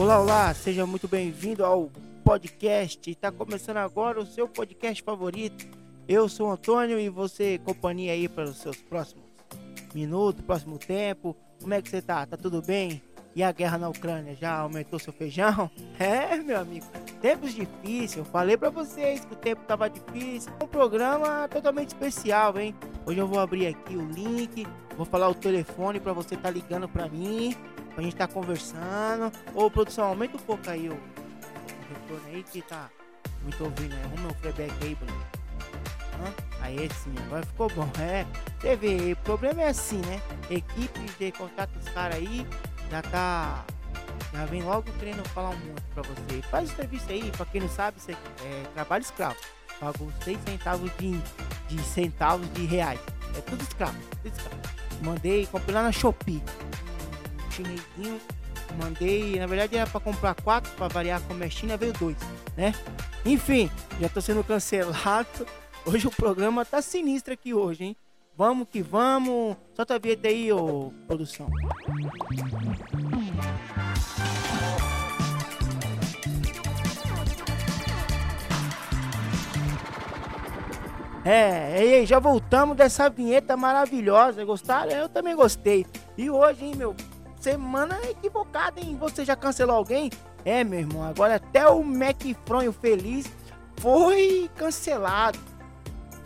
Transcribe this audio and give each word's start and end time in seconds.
Olá, 0.00 0.18
olá, 0.18 0.54
seja 0.54 0.86
muito 0.86 1.06
bem-vindo 1.06 1.62
ao 1.62 1.90
podcast. 2.24 3.10
Está 3.10 3.30
começando 3.30 3.76
agora 3.76 4.18
o 4.18 4.24
seu 4.24 4.48
podcast 4.48 5.02
favorito. 5.02 5.68
Eu 6.08 6.26
sou 6.26 6.48
o 6.48 6.52
Antônio 6.52 6.98
e 6.98 7.10
você 7.10 7.58
companhia 7.58 8.14
aí 8.14 8.26
para 8.26 8.44
os 8.44 8.56
seus 8.56 8.78
próximos 8.78 9.26
minutos, 9.94 10.42
próximo 10.42 10.78
tempo. 10.78 11.36
Como 11.60 11.74
é 11.74 11.82
que 11.82 11.90
você 11.90 12.00
tá? 12.00 12.24
Tá 12.24 12.38
tudo 12.38 12.62
bem? 12.62 13.02
E 13.36 13.42
a 13.42 13.52
guerra 13.52 13.76
na 13.76 13.90
Ucrânia 13.90 14.34
já 14.34 14.56
aumentou 14.56 14.98
seu 14.98 15.12
feijão? 15.12 15.70
É, 16.00 16.34
meu 16.36 16.58
amigo, 16.58 16.86
tempos 17.20 17.54
difíceis. 17.54 18.16
Eu 18.16 18.24
falei 18.24 18.56
para 18.56 18.70
vocês 18.70 19.24
que 19.24 19.32
o 19.32 19.36
tempo 19.36 19.62
tava 19.66 19.88
difícil. 19.88 20.52
Um 20.62 20.66
programa 20.66 21.46
totalmente 21.48 21.88
especial, 21.88 22.58
hein? 22.58 22.74
Hoje 23.06 23.18
eu 23.18 23.26
vou 23.26 23.38
abrir 23.38 23.66
aqui 23.66 23.96
o 23.96 24.04
link, 24.06 24.66
vou 24.96 25.06
falar 25.06 25.28
o 25.28 25.34
telefone 25.34 26.00
para 26.00 26.12
você 26.12 26.36
tá 26.36 26.50
ligando 26.50 26.88
para 26.88 27.08
mim, 27.08 27.54
pra 27.94 28.02
gente 28.02 28.16
tá 28.16 28.26
conversando. 28.26 29.30
Ô, 29.54 29.70
produção, 29.70 30.06
aumenta 30.06 30.36
um 30.36 30.40
pouco 30.40 30.68
aí 30.68 30.88
o, 30.88 30.92
o 30.92 31.94
retorno 31.94 32.26
aí 32.28 32.42
que 32.42 32.62
tá 32.62 32.90
muito 33.42 33.62
ouvindo, 33.62 33.94
né? 33.94 34.02
Arruma 34.04 34.30
o 34.30 34.34
playback 34.36 34.72
aí, 34.82 34.94
Bruno. 34.94 35.40
Aí 36.60 36.88
sim, 37.02 37.14
agora 37.26 37.44
ficou 37.46 37.70
bom. 37.70 37.88
É, 37.98 38.26
teve. 38.60 39.12
O 39.12 39.16
problema 39.16 39.62
é 39.62 39.68
assim, 39.68 40.00
né? 40.02 40.20
Equipe 40.50 41.00
de 41.18 41.32
contato 41.32 41.70
os 41.78 41.88
caras 41.88 42.16
aí 42.16 42.46
já 42.90 43.02
tá. 43.02 43.64
Já 44.32 44.44
vem 44.46 44.62
logo 44.62 44.90
querendo 44.98 45.26
falar 45.30 45.50
um 45.50 45.58
monte 45.58 45.82
pra 45.94 46.02
você. 46.02 46.42
Faz 46.42 46.70
serviço 46.70 47.10
aí, 47.10 47.30
pra 47.32 47.46
quem 47.46 47.60
não 47.60 47.68
sabe, 47.68 47.98
aqui 48.00 48.16
é 48.44 48.64
trabalho 48.74 49.02
escravo. 49.02 49.36
Pagou 49.78 50.12
6 50.24 50.38
centavos 50.46 50.90
de, 50.98 51.18
de 51.68 51.82
centavos 51.82 52.52
de 52.52 52.64
reais. 52.66 53.00
É 53.36 53.40
tudo 53.40 53.62
escravo, 53.62 53.96
tudo 54.22 54.32
escravo. 54.32 54.60
Mandei, 55.02 55.46
comprei 55.46 55.74
lá 55.74 55.82
na 55.82 55.92
Shopee. 55.92 56.42
Chinesinho. 57.50 58.20
Mandei, 58.80 59.38
na 59.38 59.46
verdade 59.46 59.76
era 59.76 59.90
pra 59.90 60.00
comprar 60.00 60.34
quatro, 60.34 60.70
pra 60.72 60.86
variar 60.86 61.20
como 61.22 61.42
é 61.42 61.50
China, 61.50 61.76
veio 61.76 61.92
dois, 61.92 62.16
né? 62.56 62.72
Enfim, 63.24 63.68
já 64.00 64.08
tô 64.08 64.20
sendo 64.20 64.44
cancelado. 64.44 65.46
Hoje 65.84 66.06
o 66.06 66.10
programa 66.10 66.64
tá 66.64 66.80
sinistro 66.80 67.32
aqui 67.32 67.54
hoje, 67.54 67.84
hein? 67.84 67.96
Vamos 68.36 68.68
que 68.68 68.82
vamos. 68.82 69.56
Solta 69.74 69.94
a 69.94 69.98
vinheta 69.98 70.28
aí, 70.28 70.52
ô 70.52 70.92
produção. 71.06 71.48
É, 81.24 81.84
e 81.84 81.94
aí, 81.94 82.06
já 82.06 82.18
voltamos 82.18 82.76
dessa 82.76 83.10
vinheta 83.10 83.56
maravilhosa. 83.56 84.44
Gostaram? 84.44 84.90
Eu 84.92 85.08
também 85.08 85.36
gostei. 85.36 85.86
E 86.16 86.30
hoje, 86.30 86.64
hein, 86.64 86.74
meu? 86.74 86.94
Semana 87.38 87.98
equivocada, 88.08 88.80
hein? 88.80 88.96
Você 89.00 89.24
já 89.24 89.36
cancelou 89.36 89.76
alguém? 89.76 90.10
É, 90.44 90.64
meu 90.64 90.80
irmão, 90.80 91.02
agora 91.02 91.36
até 91.36 91.68
o 91.68 91.82
Mac 91.82 92.22
Fronho 92.46 92.72
Feliz 92.72 93.30
foi 93.76 94.50
cancelado, 94.56 95.38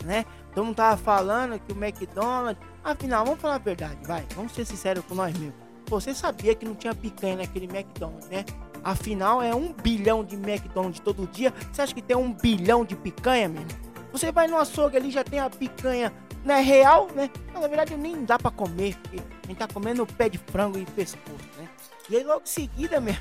né? 0.03 0.25
Todo 0.53 0.65
mundo 0.65 0.75
tava 0.75 0.97
falando 0.97 1.59
que 1.59 1.73
o 1.73 1.83
McDonald's. 1.83 2.61
Afinal, 2.83 3.25
vamos 3.25 3.41
falar 3.41 3.55
a 3.55 3.59
verdade, 3.59 3.97
vai. 4.05 4.25
Vamos 4.35 4.53
ser 4.53 4.65
sinceros 4.65 5.03
com 5.05 5.15
nós 5.15 5.37
mesmos. 5.37 5.55
Você 5.87 6.13
sabia 6.13 6.55
que 6.55 6.65
não 6.65 6.75
tinha 6.75 6.95
picanha 6.95 7.37
naquele 7.37 7.65
McDonald's, 7.65 8.29
né? 8.29 8.45
Afinal, 8.83 9.41
é 9.41 9.53
um 9.53 9.73
bilhão 9.73 10.23
de 10.23 10.35
McDonald's 10.35 10.99
todo 10.99 11.27
dia. 11.27 11.53
Você 11.71 11.81
acha 11.81 11.93
que 11.93 12.01
tem 12.01 12.15
um 12.15 12.31
bilhão 12.31 12.85
de 12.85 12.95
picanha, 12.95 13.49
meu 13.49 13.61
irmão? 13.61 13.84
Você 14.15 14.31
vai 14.31 14.47
no 14.47 14.55
açougue 14.55 14.95
ali, 14.95 15.11
já 15.11 15.25
tem 15.25 15.41
a 15.41 15.49
picanha, 15.49 16.13
né? 16.45 16.61
Real, 16.61 17.09
né? 17.13 17.29
Na 17.53 17.67
verdade, 17.67 17.97
nem 17.97 18.23
dá 18.23 18.39
pra 18.39 18.49
comer, 18.49 18.95
porque 18.95 19.17
a 19.17 19.47
gente 19.47 19.57
tá 19.57 19.67
comendo 19.67 20.07
pé 20.07 20.29
de 20.29 20.37
frango 20.37 20.77
e 20.77 20.85
pescoço, 20.85 21.49
né? 21.57 21.67
E 22.09 22.15
aí, 22.15 22.23
logo 22.23 22.43
em 22.43 22.47
seguida, 22.47 23.01
meu, 23.01 23.13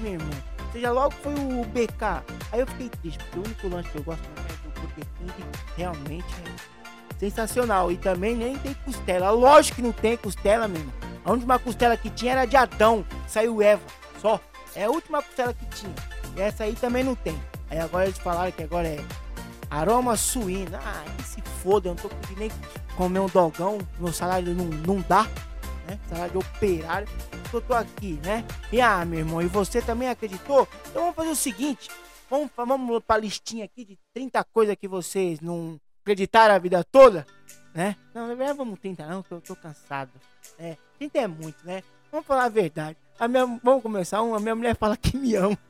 meu 0.00 0.14
irmão, 0.14 0.42
seja 0.72 0.90
logo 0.90 1.14
foi 1.22 1.34
o 1.34 1.64
BK. 1.66 2.24
Aí 2.50 2.58
eu 2.58 2.66
fiquei 2.66 2.88
triste, 2.88 3.22
porque 3.22 3.38
o 3.38 3.42
único 3.44 3.68
lanche 3.68 3.90
que 3.90 3.98
eu 3.98 4.02
gosto 4.02 4.24
é 4.24 4.68
do 4.68 4.80
Burger 4.80 5.06
King, 5.18 5.44
realmente 5.76 6.34
é 6.44 7.20
sensacional. 7.20 7.92
E 7.92 7.96
também 7.96 8.34
nem 8.34 8.58
tem 8.58 8.74
costela. 8.84 9.30
Lógico 9.30 9.76
que 9.76 9.82
não 9.82 9.92
tem 9.92 10.16
costela, 10.16 10.66
meu 10.66 10.80
irmão. 10.80 10.94
A 11.24 11.30
última 11.30 11.60
costela 11.60 11.96
que 11.96 12.10
tinha 12.10 12.32
era 12.32 12.44
de 12.44 12.56
Adão, 12.56 13.06
saiu 13.28 13.62
Eva, 13.62 13.84
só. 14.20 14.40
É 14.74 14.82
a 14.82 14.90
última 14.90 15.22
costela 15.22 15.54
que 15.54 15.64
tinha. 15.66 15.94
E 16.36 16.40
essa 16.40 16.64
aí 16.64 16.74
também 16.74 17.04
não 17.04 17.14
tem. 17.14 17.40
Aí 17.70 17.78
agora 17.78 18.06
eles 18.06 18.18
falaram 18.18 18.50
que 18.50 18.64
agora 18.64 18.88
é 18.88 18.98
aroma 19.74 20.16
suíno. 20.16 20.76
Ah, 20.76 21.04
se 21.24 21.40
foda, 21.62 21.88
eu 21.88 21.94
não 21.94 22.02
tô 22.02 22.08
conseguindo 22.08 22.40
nem 22.40 22.50
comer 22.96 23.20
um 23.20 23.26
dogão. 23.26 23.78
Meu 23.98 24.12
salário 24.12 24.54
não, 24.54 24.64
não 24.64 25.00
dá, 25.02 25.24
né? 25.86 25.98
Salário 26.08 26.32
de 26.32 26.38
operário. 26.38 27.08
Eu 27.52 27.60
tô 27.60 27.74
aqui, 27.74 28.18
né? 28.24 28.44
E 28.72 28.80
ah, 28.80 29.04
meu 29.04 29.20
irmão, 29.20 29.42
e 29.42 29.46
você 29.46 29.80
também 29.80 30.08
acreditou? 30.08 30.68
Então 30.88 31.02
vamos 31.02 31.16
fazer 31.16 31.30
o 31.30 31.36
seguinte. 31.36 31.88
Vamos, 32.28 32.50
vamos 32.56 33.02
pra 33.04 33.16
listinha 33.16 33.64
aqui 33.64 33.84
de 33.84 33.98
30 34.12 34.42
coisas 34.44 34.76
que 34.76 34.88
vocês 34.88 35.40
não 35.40 35.80
acreditaram 36.02 36.54
a 36.54 36.58
vida 36.58 36.82
toda, 36.84 37.26
né? 37.74 37.96
Não, 38.12 38.26
na 38.26 38.34
verdade 38.34 38.58
vamos 38.58 38.78
30 38.80 39.06
não, 39.06 39.22
que 39.22 39.32
eu 39.32 39.40
tô 39.40 39.54
cansado. 39.54 40.10
É, 40.58 40.76
30 40.98 41.18
é 41.18 41.26
muito, 41.26 41.64
né? 41.64 41.82
Vamos 42.10 42.26
falar 42.26 42.44
a 42.44 42.48
verdade. 42.48 42.96
A 43.18 43.28
minha, 43.28 43.46
vamos 43.62 43.82
começar. 43.82 44.22
Uma, 44.22 44.40
minha 44.40 44.54
mulher 44.54 44.76
fala 44.76 44.96
que 44.96 45.16
me 45.16 45.34
ama. 45.34 45.58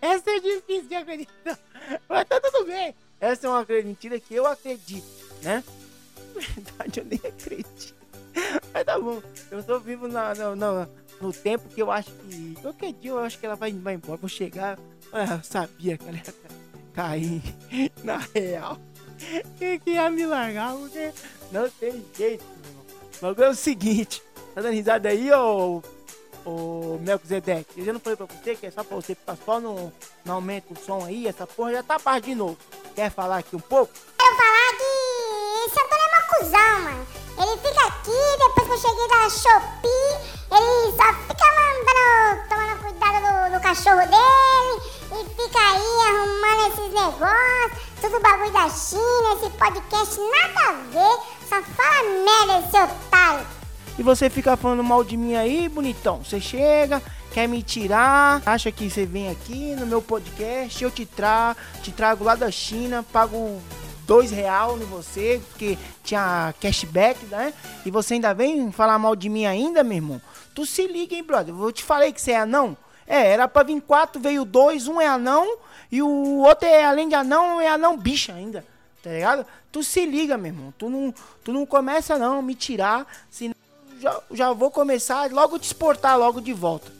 Essa 0.00 0.30
é 0.30 0.40
difícil 0.40 0.88
de 0.88 0.94
acreditar. 0.94 1.58
Mas 2.08 2.24
tá 2.28 2.40
tudo 2.40 2.66
bem. 2.66 2.94
Essa 3.20 3.46
é 3.46 3.50
uma 3.50 3.64
mentira 3.64 4.18
que 4.18 4.34
eu 4.34 4.46
acredito, 4.46 5.06
né? 5.42 5.62
Na 6.34 6.40
verdade, 6.40 7.00
eu 7.00 7.04
nem 7.04 7.20
acredito. 7.24 7.94
Mas 8.72 8.84
tá 8.84 8.98
bom. 8.98 9.22
Eu 9.50 9.62
tô 9.62 9.78
vivo 9.78 10.08
na, 10.08 10.34
na, 10.34 10.56
na, 10.56 10.88
no 11.20 11.32
tempo 11.32 11.68
que 11.68 11.80
eu 11.80 11.90
acho 11.90 12.10
que. 12.10 12.56
Qualquer 12.60 12.92
dia 12.92 13.10
eu 13.12 13.18
acho 13.18 13.38
que 13.38 13.46
ela 13.46 13.54
vai, 13.54 13.72
vai 13.72 13.94
embora. 13.94 14.16
Vou 14.16 14.28
chegar. 14.28 14.78
Ah, 15.12 15.36
eu 15.36 15.44
sabia 15.44 15.96
que 15.96 16.08
ela 16.08 16.16
ia 16.16 16.34
cair 16.92 17.42
na 18.02 18.18
real. 18.18 18.78
Que, 19.58 19.78
que 19.78 19.90
ia 19.92 20.10
me 20.10 20.26
largar, 20.26 20.74
porque 20.74 21.12
não 21.52 21.70
tem 21.70 22.04
jeito, 22.16 22.44
meu 22.44 22.70
irmão. 22.70 22.84
Mas 23.22 23.38
é 23.38 23.48
o 23.48 23.54
seguinte. 23.54 24.22
Tá 24.54 24.60
dando 24.60 24.74
risada 24.74 25.08
aí, 25.08 25.32
ô 25.32 25.82
ô 26.44 26.98
Melquisedeque, 27.00 27.80
eu 27.80 27.84
já 27.84 27.92
não 27.92 28.00
falei 28.00 28.16
pra 28.16 28.26
você 28.26 28.54
que 28.54 28.66
é 28.66 28.70
só 28.70 28.84
pra 28.84 28.96
você 28.96 29.16
só 29.44 29.60
no, 29.60 29.92
no 30.24 30.32
aumento 30.32 30.74
do 30.74 30.80
som 30.80 31.04
aí, 31.04 31.26
essa 31.26 31.46
porra 31.46 31.72
já 31.72 31.82
tá 31.82 31.98
baixo 31.98 32.22
de 32.22 32.34
novo. 32.34 32.56
Quer 32.94 33.10
falar 33.10 33.38
aqui 33.38 33.56
um 33.56 33.60
pouco? 33.60 33.92
Quero 34.18 34.36
falar 34.36 34.70
que 34.76 35.66
esse 35.66 35.84
Antônio 35.84 36.04
é 36.04 36.08
uma 36.08 36.22
cuzão, 36.28 36.80
mano. 36.82 37.06
Ele 37.36 37.56
fica 37.58 37.86
aqui, 37.86 38.10
depois 38.38 38.66
que 38.66 38.72
eu 38.72 38.78
cheguei 38.78 39.08
da 39.08 39.28
Shopee, 39.28 40.14
ele 40.52 40.96
só 40.96 41.12
fica 41.26 41.46
mandando, 41.58 42.48
tomando 42.48 42.82
cuidado 42.82 43.18
do, 43.24 43.56
do 43.56 43.60
cachorro 43.60 44.06
dele, 44.06 44.74
e 45.10 45.24
fica 45.34 45.58
aí 45.58 45.94
arrumando 46.08 46.62
esses 46.72 46.92
negócios, 46.92 47.82
tudo 48.00 48.20
bagulho 48.20 48.52
da 48.52 48.68
China, 48.68 49.34
esse 49.34 49.50
podcast 49.50 50.20
nada 50.20 50.60
a 50.68 50.72
ver, 50.92 51.16
só 51.48 51.62
fala 51.62 52.02
merda 52.24 52.66
esse 52.66 52.76
otário. 52.76 53.13
E 53.96 54.02
você 54.02 54.28
fica 54.28 54.56
falando 54.56 54.82
mal 54.82 55.04
de 55.04 55.16
mim 55.16 55.36
aí, 55.36 55.68
bonitão. 55.68 56.18
Você 56.24 56.40
chega, 56.40 57.00
quer 57.32 57.46
me 57.46 57.62
tirar, 57.62 58.42
acha 58.44 58.72
que 58.72 58.90
você 58.90 59.06
vem 59.06 59.30
aqui 59.30 59.76
no 59.76 59.86
meu 59.86 60.02
podcast, 60.02 60.82
eu 60.82 60.90
te 60.90 61.06
trago, 61.06 61.58
te 61.80 61.92
trago 61.92 62.24
lá 62.24 62.34
da 62.34 62.50
China, 62.50 63.04
pago 63.12 63.60
dois 64.04 64.32
real 64.32 64.76
em 64.78 64.84
você, 64.84 65.40
porque 65.48 65.78
tinha 66.02 66.52
cashback, 66.60 67.24
né? 67.26 67.54
E 67.86 67.90
você 67.90 68.14
ainda 68.14 68.34
vem 68.34 68.72
falar 68.72 68.98
mal 68.98 69.14
de 69.14 69.28
mim 69.28 69.46
ainda, 69.46 69.84
meu 69.84 69.96
irmão? 69.96 70.22
Tu 70.54 70.66
se 70.66 70.86
liga, 70.88 71.14
hein, 71.14 71.22
brother? 71.22 71.54
Eu 71.54 71.72
te 71.72 71.84
falei 71.84 72.12
que 72.12 72.20
você 72.20 72.32
é 72.32 72.38
anão. 72.38 72.76
É, 73.06 73.32
era 73.32 73.46
pra 73.46 73.62
vir 73.62 73.80
quatro, 73.80 74.20
veio 74.20 74.44
dois, 74.44 74.88
um 74.88 75.00
é 75.00 75.06
anão 75.06 75.58
e 75.90 76.02
o 76.02 76.38
outro 76.38 76.66
é, 76.66 76.84
além 76.84 77.08
de 77.08 77.14
anão, 77.14 77.60
é 77.60 77.68
anão 77.68 77.96
bicha 77.96 78.32
ainda. 78.32 78.64
Tá 79.02 79.10
ligado? 79.10 79.46
Tu 79.70 79.84
se 79.84 80.06
liga, 80.06 80.38
meu 80.38 80.52
irmão. 80.52 80.74
Tu 80.78 80.88
não, 80.88 81.14
tu 81.44 81.52
não 81.52 81.66
começa 81.66 82.18
não 82.18 82.40
me 82.40 82.54
tirar, 82.54 83.06
senão 83.30 83.53
já, 84.04 84.20
já 84.30 84.52
vou 84.52 84.70
começar 84.70 85.32
logo 85.32 85.58
te 85.58 85.64
exportar 85.64 86.18
logo 86.18 86.40
de 86.40 86.52
volta. 86.52 86.92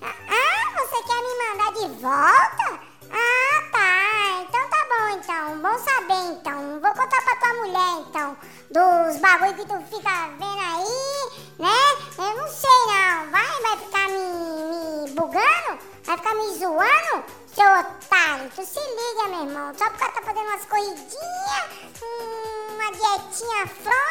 Ah, 0.00 0.70
você 0.78 1.02
quer 1.02 1.20
me 1.22 1.34
mandar 1.42 1.72
de 1.72 2.00
volta? 2.00 2.80
Ah, 3.10 3.64
tá. 3.72 4.42
Então 4.42 4.68
tá 4.70 4.86
bom, 4.88 5.08
então. 5.18 5.58
Bom 5.58 5.78
saber, 5.80 6.32
então. 6.32 6.80
Vou 6.80 6.94
contar 6.94 7.22
pra 7.22 7.36
tua 7.36 7.54
mulher, 7.54 8.06
então. 8.06 8.36
Dos 8.70 9.20
bagulho 9.20 9.54
que 9.54 9.66
tu 9.66 9.96
fica 9.96 10.28
vendo 10.38 10.60
aí, 10.60 11.42
né? 11.58 11.74
Eu 12.16 12.36
não 12.36 12.48
sei, 12.48 12.70
não. 12.86 13.30
Vai, 13.32 13.62
vai 13.62 13.76
ficar 13.78 14.08
me, 14.08 15.06
me 15.06 15.10
bugando? 15.10 15.78
Vai 16.04 16.16
ficar 16.16 16.34
me 16.34 16.58
zoando? 16.58 17.24
Seu 17.52 17.66
otário, 17.66 18.50
tu 18.54 18.64
se 18.64 18.78
liga, 18.78 19.28
meu 19.30 19.48
irmão. 19.48 19.72
Só 19.76 19.90
porque 19.90 20.12
tá 20.12 20.22
fazendo 20.22 20.46
umas 20.46 20.64
corridinhas, 20.66 21.64
hum, 22.00 22.74
uma 22.74 22.92
dietinha 22.92 23.66
fronha 23.66 24.09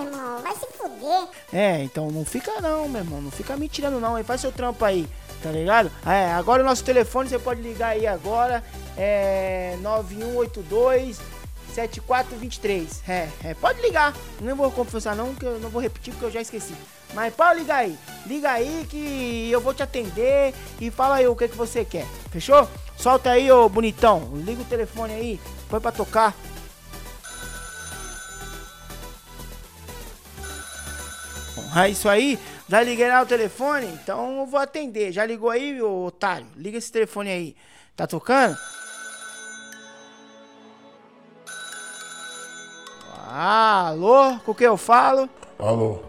meu 0.00 0.12
irmão. 0.12 0.42
Vai 0.42 0.54
se 0.54 0.66
fuder. 0.66 1.28
É, 1.52 1.82
então 1.82 2.10
não 2.10 2.24
fica 2.24 2.60
não, 2.60 2.88
meu 2.88 3.02
irmão. 3.02 3.20
Não 3.20 3.30
fica 3.30 3.56
me 3.56 3.68
tirando 3.68 4.00
não. 4.00 4.16
Aí 4.16 4.24
faz 4.24 4.40
seu 4.40 4.52
trampo 4.52 4.84
aí, 4.84 5.08
tá 5.42 5.50
ligado? 5.50 5.90
É, 6.06 6.32
agora 6.32 6.62
o 6.62 6.66
nosso 6.66 6.84
telefone 6.84 7.28
você 7.28 7.38
pode 7.38 7.62
ligar 7.62 7.88
aí 7.88 8.06
agora. 8.06 8.62
É 8.96 9.76
9182 9.80 11.18
7423. 11.74 13.02
É, 13.06 13.28
é, 13.44 13.54
pode 13.54 13.80
ligar. 13.82 14.14
Não 14.40 14.56
vou 14.56 14.70
confessar 14.70 15.14
não, 15.14 15.34
que 15.34 15.44
eu 15.44 15.58
não 15.58 15.68
vou 15.68 15.80
repetir 15.80 16.12
porque 16.12 16.26
eu 16.26 16.30
já 16.30 16.40
esqueci. 16.40 16.74
Mas 17.14 17.34
pode 17.34 17.60
ligar 17.60 17.76
aí. 17.76 17.96
Liga 18.26 18.50
aí 18.50 18.86
que 18.88 19.48
eu 19.50 19.60
vou 19.60 19.74
te 19.74 19.82
atender 19.82 20.54
e 20.80 20.90
fala 20.90 21.16
aí 21.16 21.28
o 21.28 21.36
que, 21.36 21.48
que 21.48 21.56
você 21.56 21.84
quer. 21.84 22.06
Fechou? 22.30 22.68
Solta 22.96 23.30
aí, 23.30 23.50
ô 23.52 23.68
bonitão. 23.68 24.30
Liga 24.34 24.62
o 24.62 24.64
telefone 24.64 25.12
aí. 25.12 25.40
Põe 25.68 25.80
pra 25.80 25.92
tocar. 25.92 26.34
É 31.76 31.88
isso 31.88 32.08
aí. 32.08 32.38
Já 32.68 32.82
liguei 32.82 33.08
lá 33.08 33.22
o 33.22 33.26
telefone, 33.26 33.86
então 33.86 34.40
eu 34.40 34.46
vou 34.46 34.60
atender. 34.60 35.12
Já 35.12 35.24
ligou 35.24 35.50
aí, 35.50 35.80
otário? 35.80 36.46
Liga 36.56 36.78
esse 36.78 36.90
telefone 36.90 37.30
aí. 37.30 37.56
Tá 37.94 38.06
tocando? 38.06 38.56
Alô? 43.28 44.38
Com 44.44 44.54
quem 44.54 44.66
eu 44.66 44.76
falo? 44.76 45.28
Alô? 45.58 46.00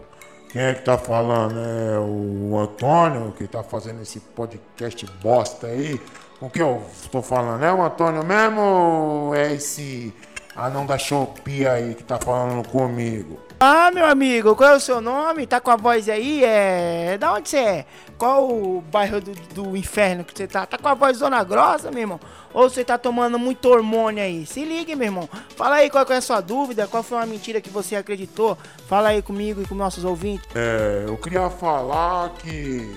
Quem 0.50 0.62
é 0.62 0.74
que 0.74 0.82
tá 0.82 0.96
falando? 0.96 1.58
É 1.58 1.98
o 1.98 2.58
Antônio 2.58 3.32
que 3.32 3.46
tá 3.46 3.62
fazendo 3.62 4.00
esse 4.02 4.20
podcast 4.20 5.04
bosta 5.22 5.66
aí? 5.66 6.00
Com 6.40 6.48
quem 6.48 6.62
eu 6.62 6.82
tô 7.10 7.20
falando? 7.20 7.62
É 7.62 7.72
o 7.72 7.82
Antônio 7.82 8.24
mesmo 8.24 8.60
ou 8.60 9.34
é 9.34 9.52
esse 9.52 10.14
anão 10.56 10.86
da 10.86 10.96
Shopee 10.96 11.66
aí 11.66 11.94
que 11.94 12.04
tá 12.04 12.18
falando 12.18 12.66
comigo? 12.68 13.38
Ah, 13.60 13.90
meu 13.90 14.06
amigo, 14.06 14.54
qual 14.54 14.70
é 14.70 14.76
o 14.76 14.80
seu 14.80 15.00
nome? 15.00 15.44
Tá 15.44 15.60
com 15.60 15.72
a 15.72 15.74
voz 15.76 16.08
aí? 16.08 16.44
É. 16.44 17.18
Da 17.18 17.34
onde 17.34 17.48
você 17.48 17.56
é? 17.56 17.86
Qual 18.16 18.48
o 18.48 18.80
bairro 18.80 19.20
do, 19.20 19.32
do 19.52 19.76
inferno 19.76 20.22
que 20.22 20.32
você 20.32 20.46
tá? 20.46 20.64
Tá 20.64 20.78
com 20.78 20.86
a 20.86 20.94
voz 20.94 21.16
zona 21.16 21.42
grossa, 21.42 21.90
meu 21.90 22.02
irmão? 22.02 22.20
Ou 22.54 22.70
você 22.70 22.84
tá 22.84 22.96
tomando 22.96 23.36
muito 23.36 23.68
hormônio 23.68 24.22
aí? 24.22 24.46
Se 24.46 24.64
ligue, 24.64 24.94
meu 24.94 25.06
irmão. 25.06 25.28
Fala 25.56 25.76
aí 25.76 25.90
qual 25.90 26.06
é 26.08 26.16
a 26.16 26.20
sua 26.20 26.40
dúvida, 26.40 26.86
qual 26.86 27.02
foi 27.02 27.18
uma 27.18 27.26
mentira 27.26 27.60
que 27.60 27.68
você 27.68 27.96
acreditou. 27.96 28.56
Fala 28.86 29.08
aí 29.08 29.22
comigo 29.22 29.60
e 29.60 29.66
com 29.66 29.74
nossos 29.74 30.04
ouvintes. 30.04 30.48
É, 30.54 31.06
eu 31.08 31.16
queria 31.16 31.50
falar 31.50 32.30
que 32.34 32.96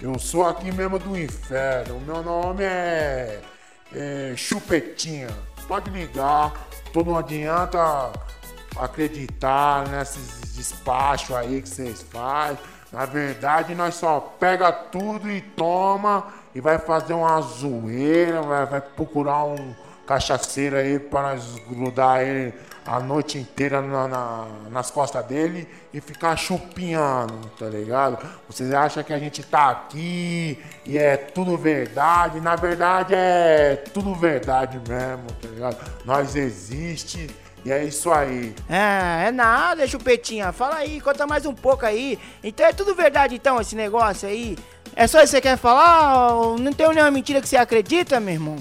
eu 0.00 0.18
sou 0.18 0.46
aqui 0.46 0.72
mesmo 0.72 0.98
do 0.98 1.18
inferno. 1.18 2.00
Meu 2.06 2.22
nome 2.22 2.64
é, 2.64 3.42
é 3.94 4.32
Chupetinha. 4.34 5.28
Pode 5.66 5.90
ligar, 5.90 6.66
tu 6.94 7.04
não 7.04 7.18
adianta 7.18 8.10
acreditar 8.76 9.88
nesses 9.88 10.54
despachos 10.54 11.34
aí 11.34 11.62
que 11.62 11.68
vocês 11.68 12.02
fazem. 12.02 12.58
Na 12.92 13.04
verdade, 13.04 13.74
nós 13.74 13.94
só 13.94 14.18
pega 14.20 14.72
tudo 14.72 15.30
e 15.30 15.40
toma 15.40 16.26
e 16.54 16.60
vai 16.60 16.78
fazer 16.78 17.12
uma 17.12 17.40
zoeira, 17.40 18.40
vai, 18.42 18.66
vai 18.66 18.80
procurar 18.80 19.44
um 19.44 19.74
cachaceiro 20.06 20.76
aí 20.76 20.98
para 20.98 21.34
nós 21.34 21.58
grudar 21.68 22.22
ele 22.22 22.54
a 22.86 22.98
noite 22.98 23.36
inteira 23.36 23.82
na, 23.82 24.08
na, 24.08 24.46
nas 24.70 24.90
costas 24.90 25.22
dele 25.26 25.68
e 25.92 26.00
ficar 26.00 26.34
chupinhando, 26.36 27.46
tá 27.58 27.66
ligado? 27.66 28.18
Vocês 28.48 28.72
acham 28.72 29.02
que 29.02 29.12
a 29.12 29.18
gente 29.18 29.42
tá 29.42 29.68
aqui 29.68 30.58
e 30.86 30.96
é 30.96 31.18
tudo 31.18 31.58
verdade? 31.58 32.40
Na 32.40 32.56
verdade 32.56 33.14
é 33.14 33.76
tudo 33.92 34.14
verdade 34.14 34.80
mesmo, 34.88 35.26
tá 35.42 35.48
ligado? 35.48 35.76
Nós 36.06 36.34
existe 36.34 37.28
e 37.64 37.72
é 37.72 37.84
isso 37.84 38.10
aí. 38.10 38.54
É, 38.68 39.28
é 39.28 39.30
nada, 39.30 39.86
chupetinha. 39.86 40.52
Fala 40.52 40.76
aí, 40.76 41.00
conta 41.00 41.26
mais 41.26 41.44
um 41.46 41.54
pouco 41.54 41.84
aí. 41.84 42.18
Então 42.42 42.66
é 42.66 42.72
tudo 42.72 42.94
verdade 42.94 43.34
então 43.34 43.60
esse 43.60 43.74
negócio 43.74 44.28
aí? 44.28 44.56
É 44.94 45.06
só 45.06 45.18
isso 45.18 45.32
que 45.32 45.38
você 45.38 45.40
quer 45.40 45.56
falar? 45.56 46.58
Não 46.58 46.72
tem 46.72 46.88
nenhuma 46.88 47.10
mentira 47.10 47.40
que 47.40 47.48
você 47.48 47.56
acredita, 47.56 48.18
meu 48.18 48.34
irmão? 48.34 48.56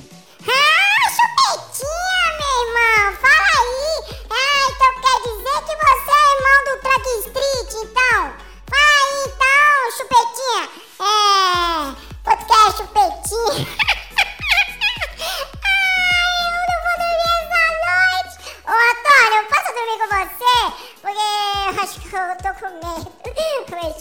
Acho 21.81 21.99
que 22.01 22.07
eu 22.07 22.37
tô 22.37 22.59
com 22.59 22.73
medo. 22.73 23.11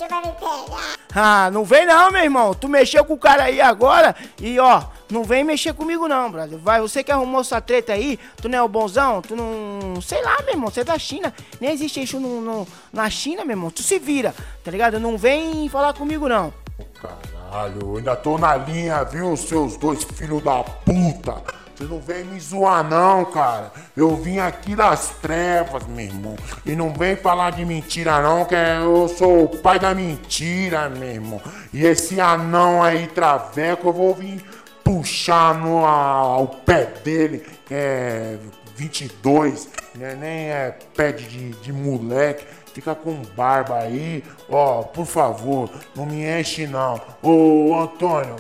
Vai 0.09 0.23
me 0.23 0.33
pegar. 0.33 0.97
Ah, 1.15 1.51
não 1.51 1.65
vem 1.65 1.87
não, 1.87 2.11
meu 2.11 2.23
irmão. 2.23 2.55
Tu 2.55 2.69
mexeu 2.69 3.05
com 3.05 3.15
o 3.15 3.19
cara 3.19 3.45
aí 3.45 3.61
agora 3.61 4.15
e 4.41 4.59
ó, 4.59 4.85
não 5.11 5.25
vem 5.25 5.45
mexer 5.45 5.73
comigo 5.73 6.09
não, 6.09 6.31
brother. 6.31 6.59
Vai, 6.59 6.81
você 6.81 7.03
que 7.03 7.13
arrumou 7.13 7.41
essa 7.41 7.61
treta 7.61 7.93
aí, 7.93 8.19
tu 8.41 8.49
não 8.49 8.59
é 8.59 8.63
o 8.63 8.69
bonzão? 8.69 9.23
Tu 9.23 9.35
não. 9.37 10.01
Sei 10.01 10.23
lá, 10.23 10.37
meu 10.43 10.55
irmão, 10.55 10.71
você 10.71 10.81
é 10.81 10.85
da 10.85 10.99
China. 10.99 11.33
Nem 11.61 11.71
existe 11.71 12.03
isso 12.03 12.21
no, 12.21 12.41
no, 12.41 12.69
na 12.93 13.09
China, 13.11 13.45
meu 13.45 13.53
irmão. 13.53 13.71
Tu 13.71 13.83
se 13.83 13.99
vira, 13.99 14.35
tá 14.65 14.71
ligado? 14.71 15.01
Não 15.01 15.17
vem 15.17 15.69
falar 15.69 15.93
comigo 15.95 16.29
não. 16.29 16.53
Caralho, 17.01 17.97
ainda 17.97 18.17
tô 18.17 18.37
na 18.39 18.57
linha, 18.57 19.05
viu, 19.05 19.37
seus 19.37 19.77
dois 19.77 20.05
filhos 20.05 20.43
da 20.43 20.63
puta. 20.63 21.43
Você 21.77 21.85
não 21.85 22.01
vem 22.01 22.25
me 22.25 22.41
zoar 22.41 22.83
não, 22.83 23.25
cara. 23.27 23.71
Eu 23.95 24.17
vim 24.17 24.39
aqui 24.39 24.75
das 24.75 25.11
trevas, 25.21 25.87
meu 25.87 26.07
irmão. 26.07 26.35
E 26.65 26.75
não 26.75 26.91
vem 26.91 27.17
falar 27.17 27.51
de 27.51 27.67
mentira 27.67 28.23
não, 28.23 28.47
que 28.47 28.55
eu 28.55 29.07
sou 29.09 29.45
o 29.45 29.49
pai 29.59 29.79
da 29.79 29.95
mentira, 29.95 30.89
meu 30.89 31.09
irmão. 31.09 31.41
E 31.75 31.85
esse 31.85 32.19
anão 32.19 32.83
aí, 32.83 33.07
traveco, 33.09 33.89
eu 33.89 33.93
vou 33.93 34.15
vir 34.15 34.43
puxar 34.83 35.55
no 35.55 35.85
ao 35.85 36.47
pé 36.47 36.87
dele, 37.05 37.45
é 37.71 38.39
22, 38.75 39.69
né? 39.97 40.17
nem 40.19 40.49
é 40.49 40.79
pé 40.95 41.13
de, 41.13 41.51
de 41.51 41.73
moleque 41.73 42.45
fica 42.77 42.95
com 42.95 43.23
barba 43.35 43.79
aí, 43.79 44.23
ó, 44.51 44.83
por 44.83 45.07
favor, 45.07 45.71
não 45.95 46.05
me 46.05 46.27
enche 46.27 46.67
não. 46.67 47.01
Ô 47.23 47.75
Antônio, 47.75 48.37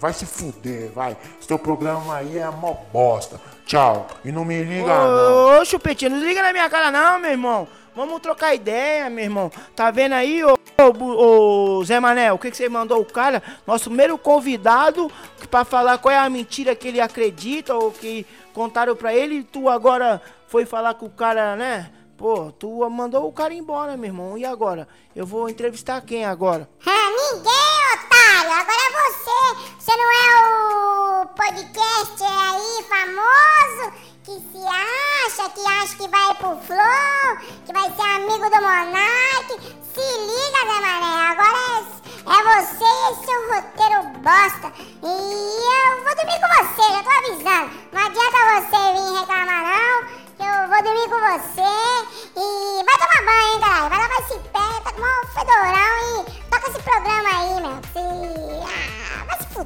vai 0.00 0.12
se 0.12 0.24
fuder, 0.24 0.90
vai. 0.92 1.16
Seu 1.40 1.58
programa 1.58 2.16
aí 2.16 2.38
é 2.38 2.50
mó 2.50 2.74
bosta. 2.92 3.40
Tchau. 3.66 4.08
E 4.24 4.32
não 4.32 4.44
me 4.44 4.62
liga, 4.64 4.92
ô, 4.92 5.50
não. 5.54 5.60
Ô, 5.60 5.64
chupetinho, 5.64 6.12
não 6.12 6.18
liga 6.18 6.42
na 6.42 6.52
minha 6.52 6.68
cara 6.70 6.90
não, 6.90 7.20
meu 7.20 7.30
irmão. 7.30 7.68
Vamos 7.94 8.20
trocar 8.20 8.54
ideia, 8.54 9.10
meu 9.10 9.24
irmão. 9.24 9.52
Tá 9.76 9.90
vendo 9.90 10.14
aí, 10.14 10.42
ô, 10.42 10.56
ô, 10.78 11.78
ô 11.78 11.84
Zé 11.84 12.00
Manel, 12.00 12.36
o 12.36 12.38
que, 12.38 12.50
que 12.50 12.56
você 12.56 12.68
mandou 12.68 13.00
o 13.00 13.04
cara? 13.04 13.42
Nosso 13.66 13.90
primeiro 13.90 14.16
convidado 14.16 15.10
para 15.50 15.64
falar 15.64 15.98
qual 15.98 16.12
é 16.12 16.18
a 16.18 16.30
mentira 16.30 16.74
que 16.74 16.88
ele 16.88 17.00
acredita 17.00 17.74
ou 17.74 17.90
que 17.92 18.26
contaram 18.54 18.96
pra 18.96 19.14
ele. 19.14 19.44
Tu 19.44 19.68
agora 19.68 20.22
foi 20.46 20.64
falar 20.64 20.94
com 20.94 21.06
o 21.06 21.10
cara, 21.10 21.56
né? 21.56 21.90
Pô, 22.16 22.52
tu 22.52 22.88
mandou 22.90 23.26
o 23.28 23.32
cara 23.32 23.52
embora, 23.52 23.96
meu 23.96 24.06
irmão. 24.06 24.38
E 24.38 24.44
agora? 24.44 24.88
Eu 25.14 25.26
vou 25.26 25.48
entrevistar 25.48 26.00
quem 26.00 26.24
agora? 26.24 26.68
Ah, 26.86 27.10
ninguém, 27.34 28.09
otário. 28.30 28.52
Agora 28.52 28.80
é 28.80 28.90
você. 29.10 29.40
Você 29.78 29.96
não 29.96 30.10
é 30.12 31.22
o 31.22 31.26
podcast 31.26 32.22
aí 32.22 32.84
famoso 32.88 33.92
que 34.24 34.32
se 34.52 34.62
acha, 34.66 35.50
que 35.50 35.60
acha 35.66 35.96
que 35.96 36.08
vai 36.08 36.34
pro 36.34 36.56
Flow, 36.62 37.36
que 37.66 37.72
vai 37.72 37.90
ser 37.90 38.02
amigo 38.02 38.50
do 38.50 38.62
Monark. 38.62 39.48
Se 39.92 40.00
liga, 40.00 40.60
Zé 40.60 40.80
Mané. 40.80 41.12
Agora 41.30 41.58
é, 41.58 41.90
é 42.26 42.62
você 42.62 42.84
e 42.84 43.12
esse 43.12 43.24
seu 43.26 43.40
roteiro 43.48 44.02
bosta. 44.20 44.72
E 45.02 45.06
eu 45.06 46.04
vou 46.04 46.14
dormir 46.14 46.40
com 46.40 46.48
você, 46.64 46.82
já 46.92 47.02
tô 47.02 47.10
avisando. 47.10 47.70
Não 47.92 48.06
adianta 48.06 48.38
você 48.60 48.78
vir 48.94 49.18
reclamar, 49.20 49.62
não 49.64 50.20
eu 50.40 50.68
vou 50.68 50.82
dormir 50.82 51.08
com 51.08 51.20
você 51.20 51.79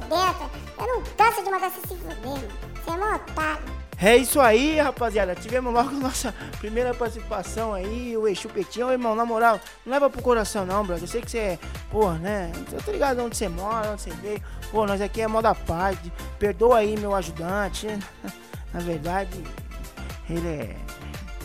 Tá? 0.09 0.49
Eu 0.77 0.87
não 0.87 1.03
canso 1.17 1.43
de 1.43 1.49
mandar 1.49 1.69
você 1.69 1.81
se 1.81 1.95
fuder. 1.95 2.49
Você 2.83 2.91
é 2.91 3.15
otário. 3.15 3.75
É 3.97 4.17
isso 4.17 4.41
aí, 4.41 4.77
rapaziada. 4.77 5.35
Tivemos 5.35 5.73
logo 5.73 5.91
nossa 5.97 6.33
primeira 6.59 6.93
participação 6.93 7.73
aí, 7.73 8.15
o 8.17 8.27
Exu 8.27 8.49
Petinho. 8.49 8.91
Irmão, 8.91 9.15
na 9.15 9.25
moral, 9.25 9.59
não 9.85 9.93
leva 9.93 10.09
pro 10.09 10.21
coração 10.21 10.65
não, 10.65 10.85
brother. 10.85 11.03
Eu 11.03 11.07
sei 11.07 11.21
que 11.21 11.31
você 11.31 11.37
é, 11.37 11.59
pô, 11.89 12.11
né? 12.13 12.51
Eu 12.71 12.81
tô 12.81 12.91
ligado 12.91 13.23
onde 13.23 13.37
você 13.37 13.47
mora, 13.47 13.91
onde 13.91 14.01
você 14.01 14.09
veio. 14.11 14.41
Pô, 14.69 14.85
nós 14.85 14.99
aqui 15.01 15.21
é 15.21 15.27
mó 15.27 15.41
da 15.41 15.55
paz. 15.55 15.97
Perdoa 16.37 16.79
aí, 16.79 16.97
meu 16.97 17.15
ajudante. 17.15 17.87
Na 18.73 18.79
verdade, 18.81 19.41
ele 20.29 20.47
é. 20.47 20.75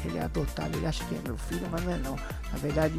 Ele 0.02 0.18
é 0.18 0.22
adotado, 0.22 0.76
ele 0.78 0.86
acha 0.86 1.04
que 1.04 1.14
é 1.14 1.18
meu 1.22 1.36
filho, 1.36 1.68
mas 1.70 1.84
não 1.84 1.92
é 1.92 1.96
não. 1.98 2.16
Na 2.16 2.58
verdade, 2.58 2.94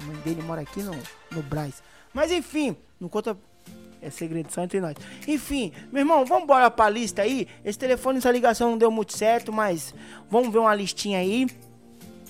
a 0.00 0.04
mãe 0.04 0.16
dele 0.18 0.42
mora 0.42 0.60
aqui 0.60 0.80
no, 0.80 0.96
no 1.32 1.42
Braz. 1.42 1.82
Mas 2.12 2.30
enfim, 2.30 2.76
não 3.00 3.08
conta. 3.08 3.36
É 4.04 4.10
segredo 4.10 4.52
só 4.52 4.62
entre 4.62 4.80
nós. 4.80 4.94
Enfim, 5.26 5.72
meu 5.90 6.00
irmão, 6.00 6.24
vamos 6.24 6.44
embora 6.44 6.70
pra 6.70 6.88
lista 6.90 7.22
aí. 7.22 7.48
Esse 7.64 7.78
telefone, 7.78 8.18
essa 8.18 8.30
ligação 8.30 8.70
não 8.70 8.78
deu 8.78 8.90
muito 8.90 9.16
certo, 9.16 9.52
mas 9.52 9.94
vamos 10.30 10.52
ver 10.52 10.58
uma 10.58 10.74
listinha 10.74 11.18
aí. 11.18 11.46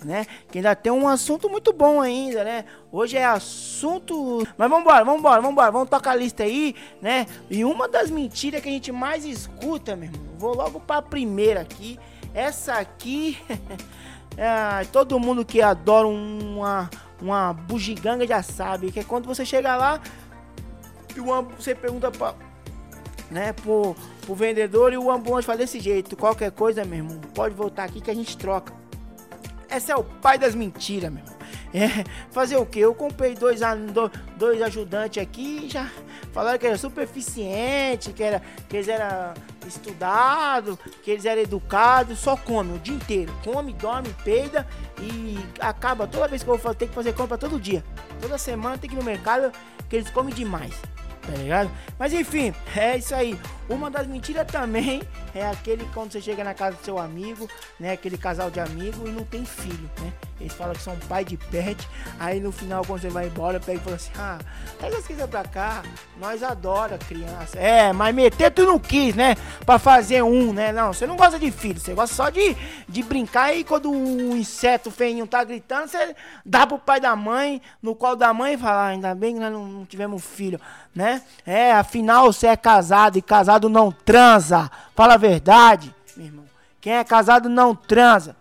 Né? 0.04 0.26
Que 0.50 0.58
ainda 0.58 0.74
tem 0.76 0.92
um 0.92 1.08
assunto 1.08 1.48
muito 1.48 1.72
bom 1.72 2.00
ainda, 2.00 2.44
né? 2.44 2.66
Hoje 2.92 3.16
é 3.16 3.24
assunto. 3.24 4.46
Mas 4.58 4.70
embora, 4.70 5.02
vamos 5.02 5.20
embora, 5.20 5.70
vamos 5.70 5.88
tocar 5.88 6.10
a 6.10 6.16
lista 6.16 6.42
aí, 6.42 6.74
né? 7.00 7.26
E 7.50 7.64
uma 7.64 7.88
das 7.88 8.10
mentiras 8.10 8.60
que 8.60 8.68
a 8.68 8.72
gente 8.72 8.92
mais 8.92 9.24
escuta, 9.24 9.96
meu 9.96 10.10
irmão, 10.10 10.26
vou 10.38 10.54
logo 10.54 10.78
pra 10.78 11.00
primeira 11.00 11.62
aqui 11.62 11.98
essa 12.34 12.74
aqui, 12.74 13.38
é, 14.36 14.84
todo 14.86 15.20
mundo 15.20 15.44
que 15.44 15.62
adora 15.62 16.08
uma, 16.08 16.90
uma 17.22 17.52
bugiganga 17.52 18.26
já 18.26 18.42
sabe, 18.42 18.90
que 18.90 18.98
é 18.98 19.04
quando 19.04 19.26
você 19.26 19.46
chega 19.46 19.76
lá 19.76 20.00
e 21.16 21.20
o 21.20 21.42
você 21.56 21.74
pergunta 21.74 22.10
pra, 22.10 22.34
né, 23.30 23.52
pro, 23.52 23.96
pro 24.22 24.34
vendedor 24.34 24.92
e 24.92 24.96
o 24.96 25.10
ambulante 25.10 25.46
fala 25.46 25.58
desse 25.58 25.80
jeito, 25.80 26.16
qualquer 26.16 26.50
coisa, 26.52 26.84
meu 26.84 26.98
irmão, 26.98 27.20
pode 27.34 27.54
voltar 27.54 27.84
aqui 27.84 28.00
que 28.00 28.10
a 28.10 28.14
gente 28.14 28.36
troca. 28.36 28.72
Esse 29.70 29.90
é 29.90 29.96
o 29.96 30.04
pai 30.04 30.38
das 30.38 30.54
mentiras, 30.54 31.10
meu 31.10 31.22
irmão. 31.22 31.34
É, 31.74 32.04
fazer 32.30 32.56
o 32.56 32.64
que? 32.64 32.78
Eu 32.78 32.94
comprei 32.94 33.34
dois, 33.34 33.60
dois 34.36 34.62
ajudantes 34.62 35.20
aqui 35.20 35.68
já 35.68 35.90
falaram 36.32 36.56
que 36.56 36.66
era 36.68 36.78
super 36.78 37.02
eficiente, 37.02 38.12
que, 38.12 38.22
era, 38.22 38.40
que 38.68 38.76
eles 38.76 38.86
eram 38.86 39.34
estudados, 39.66 40.78
que 41.02 41.10
eles 41.10 41.24
eram 41.24 41.42
educados, 41.42 42.20
só 42.20 42.36
come 42.36 42.76
o 42.76 42.78
dia 42.78 42.94
inteiro. 42.94 43.32
Come, 43.42 43.72
dorme, 43.72 44.14
peida 44.22 44.64
e 45.00 45.36
acaba 45.58 46.06
toda 46.06 46.28
vez 46.28 46.44
que 46.44 46.48
eu 46.48 46.56
vou 46.56 46.74
ter 46.74 46.86
que 46.86 46.94
fazer 46.94 47.12
compra 47.12 47.36
todo 47.36 47.58
dia. 47.58 47.84
Toda 48.20 48.38
semana 48.38 48.78
tem 48.78 48.88
que 48.88 48.94
ir 48.94 48.98
no 48.98 49.04
mercado 49.04 49.50
que 49.88 49.96
eles 49.96 50.10
comem 50.10 50.32
demais 50.32 50.93
tá 51.26 51.32
ligado? 51.36 51.70
Mas 51.98 52.12
enfim, 52.12 52.52
é 52.76 52.98
isso 52.98 53.14
aí. 53.14 53.38
Uma 53.68 53.90
das 53.90 54.06
mentiras 54.06 54.46
também 54.46 55.02
é 55.34 55.46
aquele 55.46 55.88
quando 55.94 56.12
você 56.12 56.20
chega 56.20 56.44
na 56.44 56.52
casa 56.52 56.76
do 56.76 56.84
seu 56.84 56.98
amigo, 56.98 57.48
né? 57.80 57.92
Aquele 57.92 58.18
casal 58.18 58.50
de 58.50 58.60
amigo 58.60 59.08
e 59.08 59.10
não 59.10 59.24
tem 59.24 59.44
filho, 59.44 59.90
né? 60.00 60.12
Eles 60.38 60.52
falam 60.52 60.74
que 60.74 60.82
são 60.82 60.96
pai 61.08 61.24
de 61.24 61.36
pet. 61.36 61.88
Aí 62.20 62.40
no 62.40 62.52
final, 62.52 62.84
quando 62.84 63.00
você 63.00 63.08
vai 63.08 63.26
embora, 63.26 63.58
pega 63.58 63.78
e 63.78 63.82
fala 63.82 63.96
assim: 63.96 64.10
Ah, 64.18 64.38
pega 64.78 64.98
as 64.98 65.06
crianças 65.06 65.30
pra 65.30 65.44
cá. 65.44 65.82
Nós 66.20 66.42
adora 66.42 66.98
criança. 66.98 67.58
É, 67.58 67.92
mas 67.92 68.14
meter 68.14 68.50
tu 68.50 68.66
não 68.66 68.78
quis, 68.78 69.14
né? 69.14 69.34
Pra 69.64 69.78
fazer 69.78 70.22
um, 70.22 70.52
né? 70.52 70.70
Não, 70.70 70.92
você 70.92 71.06
não 71.06 71.16
gosta 71.16 71.38
de 71.38 71.50
filho, 71.50 71.80
você 71.80 71.94
gosta 71.94 72.14
só 72.14 72.28
de, 72.28 72.54
de 72.86 73.02
brincar. 73.02 73.54
E 73.54 73.64
quando 73.64 73.90
o 73.90 74.36
inseto 74.36 74.90
feinho 74.90 75.26
tá 75.26 75.42
gritando, 75.42 75.88
você 75.88 76.14
dá 76.44 76.66
pro 76.66 76.78
pai 76.78 77.00
da 77.00 77.16
mãe, 77.16 77.62
no 77.80 77.94
colo 77.94 78.16
da 78.16 78.34
mãe 78.34 78.54
e 78.54 78.58
fala: 78.58 78.82
ah, 78.82 78.86
Ainda 78.88 79.14
bem 79.14 79.34
que 79.34 79.40
nós 79.40 79.52
não 79.52 79.86
tivemos 79.86 80.22
filho, 80.22 80.60
né? 80.94 81.22
É, 81.46 81.72
afinal 81.72 82.30
você 82.30 82.48
é 82.48 82.56
casado 82.56 83.16
e 83.16 83.22
casado 83.22 83.53
não 83.68 83.90
transa. 83.90 84.70
Fala 84.94 85.14
a 85.14 85.18
verdade, 85.18 85.94
meu 86.16 86.26
irmão. 86.26 86.44
Quem 86.80 86.94
é 86.94 87.04
casado 87.04 87.48
não 87.48 87.74
transa. 87.74 88.36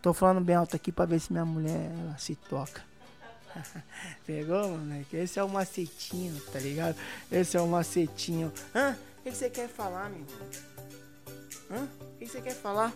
Tô 0.00 0.12
falando 0.12 0.40
bem 0.40 0.56
alto 0.56 0.74
aqui 0.74 0.90
pra 0.90 1.04
ver 1.04 1.20
se 1.20 1.32
minha 1.32 1.44
mulher 1.44 1.90
se 2.18 2.34
toca. 2.34 2.82
Pegou, 4.26 4.76
moleque? 4.76 5.16
Esse 5.16 5.38
é 5.38 5.44
o 5.44 5.48
macetinho, 5.48 6.40
tá 6.52 6.58
ligado? 6.58 6.96
Esse 7.30 7.56
é 7.56 7.60
o 7.60 7.66
macetinho. 7.66 8.52
Hã? 8.74 8.96
O 9.18 9.22
que 9.22 9.30
você 9.30 9.50
quer 9.50 9.68
falar, 9.68 10.10
meu 10.10 10.20
irmão? 10.20 10.48
Hã? 11.70 11.88
O 12.00 12.18
que 12.18 12.26
você 12.26 12.40
quer 12.40 12.54
falar? 12.54 12.92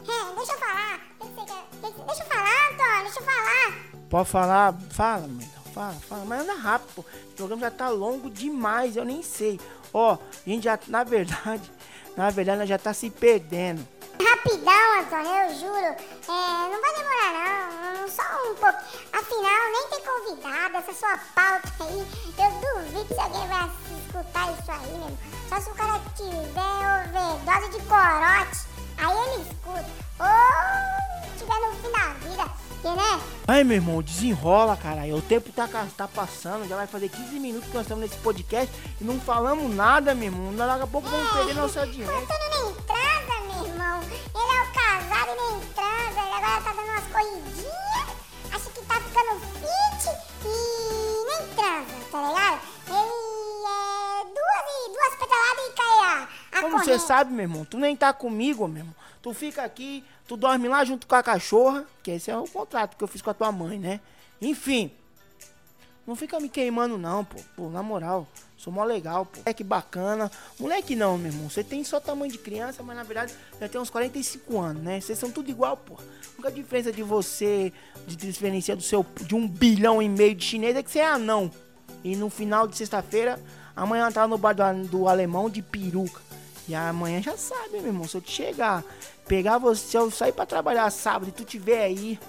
É, 0.00 0.34
deixa 0.36 0.52
eu 0.52 0.58
falar. 0.58 1.00
O 1.20 1.26
que 1.26 1.34
você 1.34 1.44
quer? 1.44 2.06
Deixa 2.06 2.22
eu 2.22 2.26
falar, 2.26 2.72
Antônio. 2.72 3.02
Deixa 3.02 3.20
eu 3.20 3.24
falar. 3.24 4.08
Pode 4.08 4.28
falar? 4.28 4.74
Fala, 4.90 5.28
meu 5.28 5.57
Fala, 5.78 5.94
fala. 6.08 6.24
Mas 6.24 6.40
anda 6.40 6.54
rápido, 6.54 6.92
pô. 6.92 7.02
O 7.02 7.34
programa 7.36 7.60
já 7.60 7.70
tá 7.70 7.88
longo 7.88 8.28
demais, 8.28 8.96
eu 8.96 9.04
nem 9.04 9.22
sei. 9.22 9.60
Ó, 9.94 10.14
a 10.14 10.18
gente 10.44 10.64
já, 10.64 10.76
na 10.88 11.04
verdade, 11.04 11.70
na 12.18 12.30
verdade, 12.30 12.58
nós 12.58 12.68
já 12.68 12.76
tá 12.76 12.92
se 12.92 13.08
perdendo. 13.08 13.86
Rapidão, 14.20 14.98
Antônio, 14.98 15.30
eu 15.30 15.54
juro. 15.54 15.76
É, 15.76 16.68
não 16.68 16.80
vai 16.80 16.94
demorar, 16.96 17.94
não. 17.94 18.08
Só 18.08 18.22
um 18.50 18.56
pouco. 18.56 18.78
Afinal, 19.12 19.70
nem 19.70 19.88
tem 19.90 20.02
convidado, 20.04 20.78
essa 20.78 20.92
sua 20.92 21.16
pauta 21.32 21.72
aí. 21.84 22.06
Eu 22.38 22.82
duvido 22.82 23.14
se 23.14 23.20
alguém 23.20 23.46
vai 23.46 23.70
escutar 24.04 24.52
isso 24.52 24.72
aí, 24.72 24.98
mesmo. 24.98 25.18
Só 25.48 25.60
se 25.60 25.70
o 25.70 25.74
cara 25.74 26.00
tiver 26.16 27.06
overdose 27.06 27.78
de 27.78 27.86
corote, 27.86 28.66
aí 28.96 29.16
ele 29.16 29.42
escuta. 29.42 29.86
Ou 30.18 31.38
tiver 31.38 31.60
no 31.60 31.72
fim 31.76 31.92
da 31.92 32.14
vida, 32.14 32.67
que 32.78 32.88
né? 32.88 33.20
Ai, 33.46 33.64
meu 33.64 33.76
irmão, 33.76 34.02
desenrola, 34.02 34.76
caralho. 34.76 35.16
O 35.16 35.22
tempo 35.22 35.50
tá, 35.52 35.68
tá 35.96 36.08
passando, 36.08 36.68
já 36.68 36.76
vai 36.76 36.86
fazer 36.86 37.08
15 37.08 37.38
minutos 37.40 37.68
que 37.68 37.74
nós 37.74 37.82
estamos 37.82 38.04
nesse 38.04 38.16
podcast 38.18 38.72
e 39.00 39.04
não 39.04 39.18
falamos 39.20 39.74
nada, 39.74 40.14
meu 40.14 40.26
irmão. 40.26 40.54
Daqui 40.54 40.82
a 40.82 40.86
pouco 40.86 41.08
vamos 41.08 41.32
perder 41.32 41.54
nossa 41.54 41.80
audiência. 41.80 42.14
Antônio 42.14 42.50
nem 42.50 42.74
transa, 42.84 43.40
meu 43.46 43.66
irmão. 43.66 44.00
Ele 44.02 44.58
é 44.58 44.62
o 44.62 44.72
casado 44.72 45.30
e 45.30 45.36
nem 45.36 45.60
transa. 45.74 46.20
Ele 46.20 46.34
agora 46.34 46.60
tá 46.62 46.72
dando 46.72 46.88
umas 46.88 47.04
corridinhas, 47.06 48.08
acha 48.52 48.70
que 48.70 48.80
tá 48.82 49.00
ficando 49.00 49.40
fit 49.40 50.08
e 50.44 51.26
nem 51.26 51.54
transa, 51.54 52.06
tá 52.10 52.28
ligado? 52.28 52.60
Ele 52.86 53.58
é 53.66 54.24
duas 54.24 54.64
e 54.68 54.92
duas 54.92 55.14
pedaladas 55.18 55.66
e 55.66 55.72
cai 55.72 55.98
a, 56.00 56.28
a 56.52 56.60
Como 56.62 56.78
você 56.78 56.98
sabe, 56.98 57.32
meu 57.32 57.42
irmão, 57.42 57.64
tu 57.64 57.76
nem 57.78 57.96
tá 57.96 58.12
comigo, 58.12 58.68
meu 58.68 58.82
irmão. 58.82 58.94
Tu 59.20 59.34
fica 59.34 59.64
aqui, 59.64 60.04
tu 60.28 60.36
dorme 60.36 60.68
lá 60.68 60.84
junto 60.84 61.06
com 61.06 61.14
a 61.14 61.22
cachorra, 61.22 61.84
que 62.02 62.10
esse 62.12 62.30
é 62.30 62.36
o 62.36 62.44
contrato 62.44 62.96
que 62.96 63.02
eu 63.02 63.08
fiz 63.08 63.22
com 63.22 63.30
a 63.30 63.34
tua 63.34 63.50
mãe, 63.50 63.78
né? 63.78 63.98
Enfim, 64.40 64.92
não 66.06 66.14
fica 66.14 66.38
me 66.38 66.50
queimando 66.50 66.98
não, 66.98 67.24
pô. 67.24 67.38
Pô, 67.56 67.70
na 67.70 67.82
moral, 67.82 68.28
sou 68.56 68.70
mó 68.70 68.84
legal, 68.84 69.24
pô. 69.24 69.40
Moleque 69.40 69.64
bacana. 69.64 70.30
Moleque 70.60 70.94
não, 70.94 71.16
meu 71.16 71.32
irmão. 71.32 71.48
Você 71.48 71.64
tem 71.64 71.82
só 71.82 71.98
tamanho 71.98 72.30
de 72.30 72.38
criança, 72.38 72.82
mas 72.82 72.94
na 72.94 73.02
verdade 73.02 73.34
já 73.58 73.68
tem 73.68 73.80
uns 73.80 73.88
45 73.90 74.60
anos, 74.60 74.82
né? 74.82 75.00
Vocês 75.00 75.18
são 75.18 75.30
tudo 75.30 75.50
igual, 75.50 75.78
pô. 75.78 75.94
A 75.94 76.32
única 76.34 76.52
diferença 76.52 76.92
de 76.92 77.02
você, 77.02 77.72
de 78.06 78.14
diferenciar 78.14 78.76
do 78.76 78.82
seu, 78.82 79.04
de 79.22 79.34
um 79.34 79.48
bilhão 79.48 80.02
e 80.02 80.08
meio 80.08 80.34
de 80.34 80.44
chinês 80.44 80.76
é 80.76 80.82
que 80.82 80.90
você 80.90 80.98
é 80.98 81.06
anão. 81.06 81.50
E 82.04 82.14
no 82.14 82.28
final 82.28 82.68
de 82.68 82.76
sexta-feira, 82.76 83.42
amanhã 83.74 84.12
tá 84.12 84.28
no 84.28 84.36
bar 84.36 84.52
do, 84.52 84.88
do 84.88 85.08
alemão 85.08 85.48
de 85.48 85.62
peruca. 85.62 86.20
E 86.68 86.74
amanhã 86.74 87.22
já 87.22 87.36
sabe, 87.36 87.78
meu 87.78 87.86
irmão. 87.86 88.06
Se 88.06 88.16
eu 88.16 88.20
te 88.20 88.30
chegar, 88.30 88.84
pegar 89.28 89.58
você, 89.58 89.98
eu 89.98 90.10
sair 90.10 90.32
pra 90.32 90.46
trabalhar 90.46 90.90
sábado 90.90 91.28
e 91.28 91.32
tu 91.32 91.44
tiver 91.44 91.84
aí. 91.84 92.18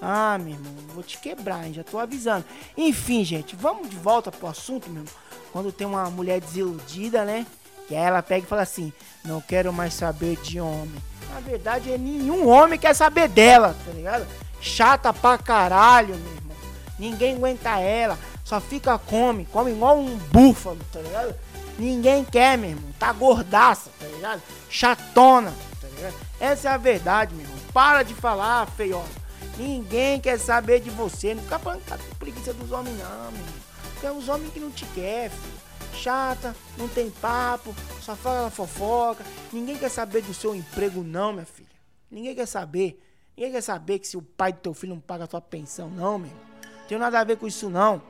Ah, 0.00 0.38
meu 0.38 0.54
irmão, 0.54 0.72
vou 0.94 1.02
te 1.02 1.18
quebrar, 1.18 1.66
hein? 1.66 1.74
Já 1.74 1.82
tô 1.82 1.98
avisando. 1.98 2.44
Enfim, 2.76 3.24
gente, 3.24 3.56
vamos 3.56 3.90
de 3.90 3.96
volta 3.96 4.30
pro 4.30 4.46
assunto, 4.46 4.88
meu 4.88 5.02
irmão. 5.02 5.14
Quando 5.52 5.72
tem 5.72 5.88
uma 5.88 6.08
mulher 6.08 6.40
desiludida, 6.40 7.24
né? 7.24 7.44
E 7.90 7.96
aí 7.96 8.04
ela 8.04 8.22
pega 8.22 8.46
e 8.46 8.48
fala 8.48 8.62
assim: 8.62 8.92
Não 9.24 9.40
quero 9.40 9.72
mais 9.72 9.94
saber 9.94 10.36
de 10.36 10.60
homem. 10.60 11.02
Na 11.34 11.40
verdade, 11.40 11.90
é 11.90 11.98
nenhum 11.98 12.46
homem 12.46 12.78
quer 12.78 12.94
saber 12.94 13.28
dela, 13.28 13.74
tá 13.84 13.90
ligado? 13.90 14.24
Chata 14.60 15.12
pra 15.12 15.36
caralho, 15.36 16.14
meu 16.14 16.32
irmão. 16.32 16.56
Ninguém 16.96 17.34
aguenta 17.34 17.80
ela. 17.80 18.16
Só 18.44 18.60
fica 18.60 18.98
come, 18.98 19.46
come 19.46 19.72
igual 19.72 19.98
um 19.98 20.16
búfalo, 20.16 20.78
tá 20.92 21.00
ligado? 21.00 21.34
Ninguém 21.78 22.24
quer, 22.24 22.56
meu 22.56 22.70
irmão. 22.70 22.90
Tá 22.98 23.12
gordaça, 23.12 23.90
tá 23.98 24.06
ligado? 24.06 24.42
Chatona, 24.70 25.52
tá 25.80 25.88
ligado? 25.88 26.27
Essa 26.40 26.68
é 26.68 26.72
a 26.72 26.76
verdade, 26.76 27.34
meu 27.34 27.44
irmão. 27.44 27.58
Para 27.72 28.02
de 28.02 28.14
falar, 28.14 28.66
feiosa. 28.66 29.08
Ninguém 29.56 30.20
quer 30.20 30.38
saber 30.38 30.80
de 30.80 30.90
você. 30.90 31.34
Não 31.34 31.42
fica 31.42 31.58
falando 31.58 31.84
tá 31.84 31.98
com 31.98 32.14
preguiça 32.16 32.54
dos 32.54 32.70
homens, 32.70 32.96
não, 32.98 33.32
meu 33.32 33.40
irmão. 33.40 33.54
Porque 33.92 34.06
é 34.06 34.12
os 34.12 34.28
homens 34.28 34.52
que 34.52 34.60
não 34.60 34.70
te 34.70 34.84
querem, 34.86 35.30
filho. 35.30 35.68
Chata, 35.94 36.54
não 36.76 36.86
tem 36.86 37.10
papo, 37.10 37.74
só 38.00 38.14
fala 38.14 38.50
fofoca. 38.50 39.24
Ninguém 39.52 39.76
quer 39.76 39.88
saber 39.88 40.22
do 40.22 40.32
seu 40.32 40.54
emprego, 40.54 41.02
não, 41.02 41.32
minha 41.32 41.44
filha. 41.44 41.66
Ninguém 42.08 42.34
quer 42.36 42.46
saber. 42.46 43.02
Ninguém 43.36 43.52
quer 43.52 43.60
saber 43.60 43.98
que 43.98 44.06
se 44.06 44.16
o 44.16 44.22
pai 44.22 44.52
do 44.52 44.60
teu 44.60 44.74
filho 44.74 44.94
não 44.94 45.00
paga 45.00 45.24
a 45.24 45.26
tua 45.26 45.40
pensão, 45.40 45.90
não, 45.90 46.18
meu 46.18 46.28
irmão. 46.28 46.44
Não 46.62 46.88
tem 46.88 46.98
nada 46.98 47.18
a 47.18 47.24
ver 47.24 47.36
com 47.36 47.48
isso, 47.48 47.68
não. 47.68 48.00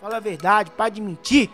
Fala 0.00 0.16
a 0.16 0.20
verdade, 0.20 0.72
para 0.72 0.88
de 0.90 1.00
mentir. 1.00 1.48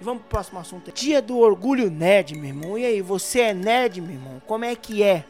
E 0.00 0.04
vamos 0.04 0.22
pro 0.22 0.30
próximo 0.30 0.58
assunto. 0.58 0.90
Dia 0.92 1.20
do 1.20 1.38
orgulho 1.38 1.90
nerd, 1.90 2.34
meu 2.34 2.46
irmão. 2.46 2.78
E 2.78 2.86
aí, 2.86 3.02
você 3.02 3.40
é 3.40 3.54
nerd, 3.54 4.00
meu 4.00 4.12
irmão? 4.12 4.42
Como 4.46 4.64
é 4.64 4.74
que 4.74 5.02
é? 5.02 5.26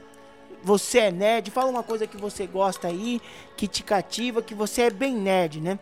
Você 0.63 0.99
é 0.99 1.11
nerd? 1.11 1.51
Fala 1.51 1.71
uma 1.71 1.83
coisa 1.83 2.07
que 2.07 2.17
você 2.17 2.47
gosta 2.47 2.89
aí, 2.89 3.21
que 3.57 3.67
te 3.67 3.83
cativa, 3.83 4.43
que 4.43 4.55
você 4.55 4.83
é 4.83 4.91
bem 4.91 5.15
nerd, 5.15 5.61
né? 5.61 5.79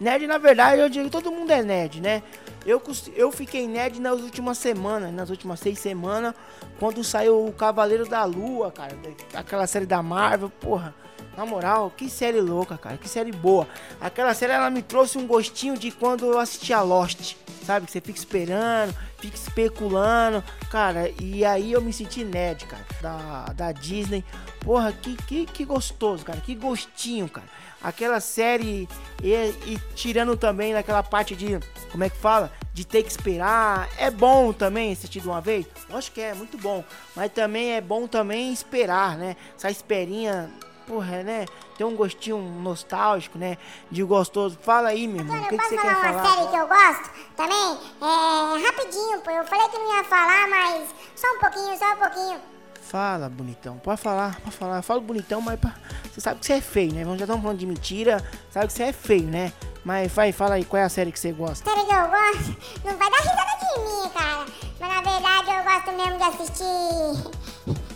Nerd, 0.00 0.26
na 0.26 0.38
verdade, 0.38 0.80
eu 0.80 0.88
digo 0.88 1.08
todo 1.08 1.30
mundo 1.30 1.50
é 1.50 1.62
nerd, 1.62 2.00
né? 2.00 2.22
Eu, 2.64 2.80
eu 3.14 3.32
fiquei 3.32 3.66
nerd 3.66 4.00
nas 4.00 4.20
últimas 4.20 4.58
semanas, 4.58 5.12
nas 5.12 5.30
últimas 5.30 5.60
seis 5.60 5.78
semanas, 5.78 6.34
quando 6.78 7.02
saiu 7.02 7.46
o 7.46 7.52
Cavaleiro 7.52 8.06
da 8.08 8.24
Lua, 8.24 8.70
cara. 8.70 8.96
Aquela 9.34 9.66
série 9.66 9.86
da 9.86 10.02
Marvel, 10.02 10.50
porra. 10.50 10.94
Na 11.36 11.46
moral, 11.46 11.92
que 11.96 12.08
série 12.10 12.40
louca, 12.40 12.76
cara. 12.76 12.96
Que 12.96 13.08
série 13.08 13.32
boa. 13.32 13.66
Aquela 14.00 14.34
série, 14.34 14.52
ela 14.52 14.70
me 14.70 14.82
trouxe 14.82 15.18
um 15.18 15.26
gostinho 15.26 15.76
de 15.76 15.90
quando 15.90 16.26
eu 16.26 16.38
assistia 16.38 16.80
Lost 16.80 17.36
sabe? 17.64 17.86
Que 17.86 17.92
você 17.92 18.00
fica 18.00 18.18
esperando, 18.18 18.94
fica 19.18 19.36
especulando, 19.36 20.42
cara. 20.70 21.10
E 21.20 21.44
aí 21.44 21.72
eu 21.72 21.80
me 21.80 21.92
senti 21.92 22.24
nerd, 22.24 22.66
cara, 22.66 22.84
da, 23.00 23.44
da 23.52 23.72
Disney. 23.72 24.24
Porra, 24.60 24.92
que, 24.92 25.16
que, 25.16 25.46
que 25.46 25.64
gostoso, 25.64 26.24
cara, 26.24 26.40
que 26.40 26.54
gostinho, 26.54 27.28
cara. 27.28 27.46
Aquela 27.82 28.20
série 28.20 28.88
e, 29.22 29.32
e 29.32 29.78
tirando 29.94 30.36
também 30.36 30.72
daquela 30.72 31.02
parte 31.02 31.34
de, 31.34 31.58
como 31.90 32.04
é 32.04 32.10
que 32.10 32.16
fala? 32.16 32.52
De 32.72 32.86
ter 32.86 33.02
que 33.02 33.10
esperar. 33.10 33.88
É 33.98 34.08
bom 34.08 34.52
também 34.52 34.92
assistir 34.92 35.20
de 35.20 35.26
uma 35.26 35.40
vez? 35.40 35.66
Acho 35.92 36.12
que 36.12 36.20
é, 36.20 36.32
muito 36.32 36.56
bom. 36.58 36.84
Mas 37.16 37.32
também 37.32 37.72
é 37.72 37.80
bom 37.80 38.06
também 38.06 38.52
esperar, 38.52 39.16
né? 39.16 39.36
Essa 39.56 39.68
esperinha 39.68 40.48
porra, 40.86 41.22
né? 41.22 41.46
Tem 41.76 41.86
um 41.86 41.94
gostinho 41.96 42.38
nostálgico, 42.38 43.38
né? 43.38 43.56
De 43.90 44.02
gostoso. 44.02 44.58
Fala 44.62 44.88
aí, 44.88 45.06
meu 45.06 45.20
irmão. 45.20 45.40
O 45.40 45.48
que, 45.48 45.58
que 45.58 45.64
você 45.64 45.76
quer 45.76 45.94
falar? 45.94 46.12
uma 46.12 46.34
série 46.34 46.48
que 46.48 46.56
eu 46.56 46.68
gosto 46.68 47.10
também? 47.36 47.78
É 48.00 48.66
rapidinho, 48.66 49.20
pô. 49.20 49.30
Eu 49.30 49.44
falei 49.44 49.68
que 49.68 49.78
não 49.78 49.96
ia 49.96 50.04
falar, 50.04 50.48
mas 50.48 50.94
só 51.14 51.26
um 51.28 51.38
pouquinho, 51.38 51.78
só 51.78 51.92
um 51.92 51.96
pouquinho. 51.96 52.40
Fala, 52.82 53.28
bonitão. 53.28 53.78
Pode 53.78 54.00
falar, 54.00 54.40
pode 54.40 54.56
falar. 54.56 54.76
Eu 54.76 54.82
falo 54.82 55.00
bonitão, 55.00 55.40
mas 55.40 55.58
pra... 55.58 55.74
você 56.12 56.20
sabe 56.20 56.40
que 56.40 56.46
você 56.46 56.54
é 56.54 56.60
feio, 56.60 56.92
né? 56.92 57.04
Nós 57.04 57.18
já 57.18 57.24
estamos 57.24 57.42
falando 57.42 57.58
de 57.58 57.66
mentira, 57.66 58.22
sabe 58.50 58.66
que 58.66 58.72
você 58.72 58.82
é 58.84 58.92
feio, 58.92 59.26
né? 59.26 59.52
Mas 59.84 60.12
vai, 60.12 60.30
fala 60.30 60.54
aí, 60.56 60.64
qual 60.64 60.80
é 60.80 60.84
a 60.84 60.88
série 60.88 61.10
que 61.10 61.18
você 61.18 61.32
gosta? 61.32 61.68
Série 61.68 61.86
que 61.86 61.92
eu 61.92 62.08
gosto? 62.08 62.56
Não 62.84 62.96
vai 62.96 63.10
dar 63.10 63.18
risada 63.18 63.58
de 63.58 63.80
mim, 63.80 64.10
cara. 64.10 64.46
Mas 64.78 64.88
na 64.94 65.00
verdade 65.00 65.50
eu 65.50 65.64
gosto 65.64 65.92
mesmo 65.92 66.18
de 66.18 66.24
assistir. 66.24 67.42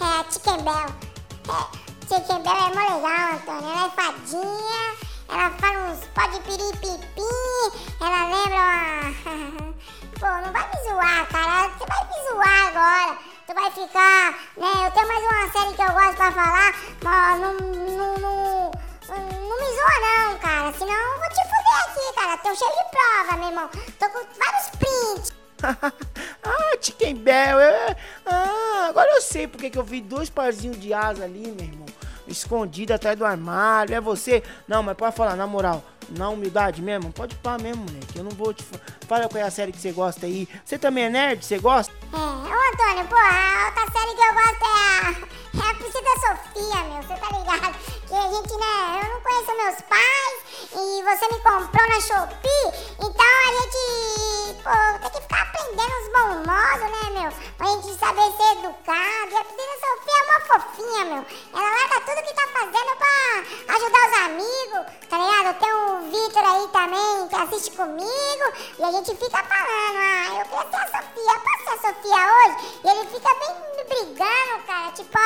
É, 0.00 0.32
Chicken 0.32 0.62
Bell. 0.62 0.94
É, 1.48 1.87
Bell 2.08 2.24
é 2.24 2.74
mó 2.74 2.96
legal, 2.96 3.34
Antônio. 3.34 3.70
Ela 3.70 3.86
é 3.86 3.90
fadinha, 3.90 4.96
ela 5.28 5.50
fala 5.50 5.90
uns 5.90 6.06
pó 6.14 6.26
de 6.28 6.40
piripipim, 6.40 7.22
ela 8.00 8.24
lembra 8.30 8.56
uma. 8.56 9.74
Pô, 10.18 10.26
não 10.26 10.50
vai 10.50 10.66
me 10.68 10.88
zoar, 10.88 11.28
cara. 11.28 11.68
Você 11.68 11.84
vai 11.84 12.04
me 12.06 12.16
zoar 12.30 12.66
agora. 12.68 13.18
Tu 13.46 13.54
vai 13.54 13.70
ficar, 13.70 14.30
né? 14.56 14.86
Eu 14.86 14.90
tenho 14.92 15.06
mais 15.06 15.22
uma 15.22 15.52
série 15.52 15.74
que 15.74 15.82
eu 15.82 15.92
gosto 15.92 16.16
pra 16.16 16.32
falar, 16.32 16.74
mas 17.04 17.40
não, 17.40 17.52
não, 17.52 18.18
não, 18.18 18.70
não 18.70 19.58
me 19.58 19.76
zoa 19.76 19.96
não, 20.00 20.38
cara. 20.38 20.72
Senão 20.72 20.94
eu 20.94 21.18
vou 21.18 21.28
te 21.28 21.42
fuder 21.44 21.76
aqui, 21.84 22.14
cara. 22.14 22.36
Tô 22.38 22.54
cheio 22.54 22.70
de 22.70 22.84
prova, 22.90 23.36
meu 23.36 23.48
irmão. 23.50 23.70
Tô 23.98 24.08
com 24.08 24.26
vários 24.38 24.70
prints. 24.78 25.32
ah, 26.42 26.78
Chicken 26.80 27.16
Bell. 27.16 27.60
Eu... 27.60 27.96
Ah, 28.24 28.86
agora 28.88 29.10
eu 29.10 29.20
sei 29.20 29.46
porque 29.46 29.68
que 29.68 29.78
eu 29.78 29.84
vi 29.84 30.00
dois 30.00 30.30
parzinhos 30.30 30.80
de 30.80 30.94
asa 30.94 31.24
ali, 31.24 31.48
meu 31.48 31.66
irmão. 31.66 31.77
Escondido 32.28 32.92
atrás 32.92 33.16
do 33.16 33.24
armário. 33.24 33.94
É 33.94 34.00
você? 34.00 34.42
Não, 34.66 34.82
mas 34.82 34.96
pode 34.96 35.16
falar, 35.16 35.36
na 35.36 35.46
moral 35.46 35.82
na 36.16 36.28
humildade 36.28 36.80
mesmo, 36.80 37.12
pode 37.12 37.34
pá 37.36 37.58
mesmo, 37.58 37.84
moleque. 37.84 38.16
Eu 38.16 38.24
não 38.24 38.30
vou 38.30 38.54
te. 38.54 38.64
Fala 39.06 39.28
qual 39.28 39.42
é 39.42 39.46
a 39.46 39.50
série 39.50 39.72
que 39.72 39.78
você 39.78 39.92
gosta 39.92 40.26
aí. 40.26 40.48
Você 40.64 40.78
também 40.78 41.04
é 41.04 41.10
nerd? 41.10 41.44
Você 41.44 41.58
gosta? 41.58 41.92
É, 42.12 42.57
Antônio, 42.68 43.08
pô, 43.08 43.16
a 43.16 43.66
outra 43.66 43.84
série 43.92 44.14
que 44.14 44.22
eu 44.22 44.34
gosto 44.34 44.64
é 44.64 44.74
a. 44.76 45.38
É 45.58 45.70
a 45.70 46.18
Sofia, 46.20 46.82
meu, 46.84 47.02
você 47.02 47.16
tá 47.16 47.28
ligado? 47.36 47.74
Que 48.06 48.14
a 48.14 48.28
gente, 48.28 48.54
né, 48.56 49.00
eu 49.02 49.08
não 49.12 49.20
conheço 49.20 49.56
meus 49.56 49.80
pais 49.82 50.38
e 50.72 51.02
você 51.02 51.28
me 51.28 51.40
comprou 51.40 51.88
na 51.88 52.00
Shopee, 52.00 52.68
então 52.98 53.26
a 53.26 53.50
gente, 53.52 53.82
pô, 54.62 54.76
tem 55.00 55.10
que 55.10 55.20
ficar 55.22 55.42
aprendendo 55.42 55.94
os 56.00 56.08
bons 56.12 56.36
modos, 56.46 56.90
né, 56.92 57.04
meu? 57.20 57.30
Pra 57.56 57.66
gente 57.66 57.98
saber 57.98 58.32
ser 58.36 58.52
educado. 58.58 59.30
E 59.30 59.36
a 59.36 59.44
Priscila 59.44 59.76
Sofia 59.80 60.18
é 60.18 60.22
uma 60.24 60.40
fofinha, 60.40 61.04
meu. 61.04 61.22
Ela 61.54 61.70
larga 61.70 62.00
tudo 62.00 62.22
que 62.22 62.34
tá 62.34 62.46
fazendo 62.52 62.92
pra 62.96 63.14
ajudar 63.74 64.02
os 64.08 64.14
amigos, 64.24 64.82
tá 65.08 65.16
ligado? 65.18 65.58
Tenho 65.58 65.78
o 65.78 66.00
Vitor 66.10 66.44
aí 66.44 66.68
também, 66.68 67.28
que 67.28 67.36
assiste 67.36 67.70
comigo, 67.76 68.44
e 68.78 68.84
a 68.84 68.92
gente 68.92 69.16
fica 69.16 69.42
falando, 69.42 69.98
ah, 69.98 70.38
eu 70.38 70.44
queria 70.46 70.70
ser 70.70 70.76
a 70.76 70.86
Sofia, 70.86 71.27
tipo, 74.98 75.18